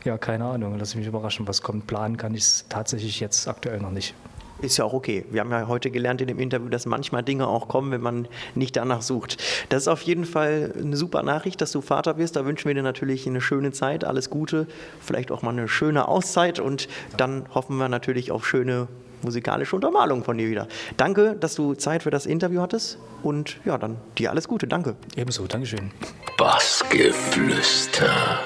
ja, 0.03 0.17
keine 0.17 0.45
Ahnung, 0.45 0.77
lass 0.77 0.95
mich 0.95 1.07
überraschen, 1.07 1.47
was 1.47 1.61
kommt. 1.61 1.87
Planen 1.87 2.17
kann 2.17 2.33
ich 2.33 2.43
es 2.43 2.65
tatsächlich 2.69 3.19
jetzt 3.19 3.47
aktuell 3.47 3.79
noch 3.79 3.91
nicht. 3.91 4.15
Ist 4.61 4.77
ja 4.77 4.85
auch 4.85 4.93
okay. 4.93 5.25
Wir 5.31 5.41
haben 5.41 5.51
ja 5.51 5.67
heute 5.67 5.91
gelernt 5.91 6.21
in 6.21 6.27
dem 6.27 6.39
Interview, 6.39 6.69
dass 6.69 6.85
manchmal 6.85 7.23
Dinge 7.23 7.47
auch 7.47 7.67
kommen, 7.67 7.91
wenn 7.91 7.99
man 7.99 8.27
nicht 8.55 8.77
danach 8.77 9.01
sucht. 9.01 9.37
Das 9.67 9.83
ist 9.83 9.87
auf 9.89 10.01
jeden 10.03 10.23
Fall 10.23 10.73
eine 10.79 10.95
super 10.95 11.23
Nachricht, 11.23 11.59
dass 11.59 11.73
du 11.73 11.81
Vater 11.81 12.17
wirst. 12.17 12.37
Da 12.37 12.45
wünschen 12.45 12.69
wir 12.69 12.73
dir 12.73 12.81
natürlich 12.81 13.27
eine 13.27 13.41
schöne 13.41 13.73
Zeit, 13.73 14.05
alles 14.05 14.29
Gute, 14.29 14.67
vielleicht 15.01 15.31
auch 15.31 15.41
mal 15.41 15.51
eine 15.51 15.67
schöne 15.67 16.07
Auszeit 16.07 16.59
und 16.59 16.87
dann 17.17 17.47
hoffen 17.53 17.77
wir 17.77 17.89
natürlich 17.89 18.31
auf 18.31 18.47
schöne 18.47 18.87
musikalische 19.25 19.75
Untermalung 19.75 20.23
von 20.23 20.37
dir 20.37 20.49
wieder. 20.49 20.67
Danke, 20.97 21.35
dass 21.39 21.55
du 21.55 21.73
Zeit 21.73 22.03
für 22.03 22.11
das 22.11 22.25
Interview 22.25 22.61
hattest 22.61 22.97
und 23.23 23.57
ja, 23.65 23.77
dann 23.77 23.97
dir 24.17 24.31
alles 24.31 24.47
Gute. 24.47 24.67
Danke. 24.67 24.95
Ebenso, 25.15 25.47
Dankeschön. 25.47 25.91
Bassgeflüster. 26.37 28.39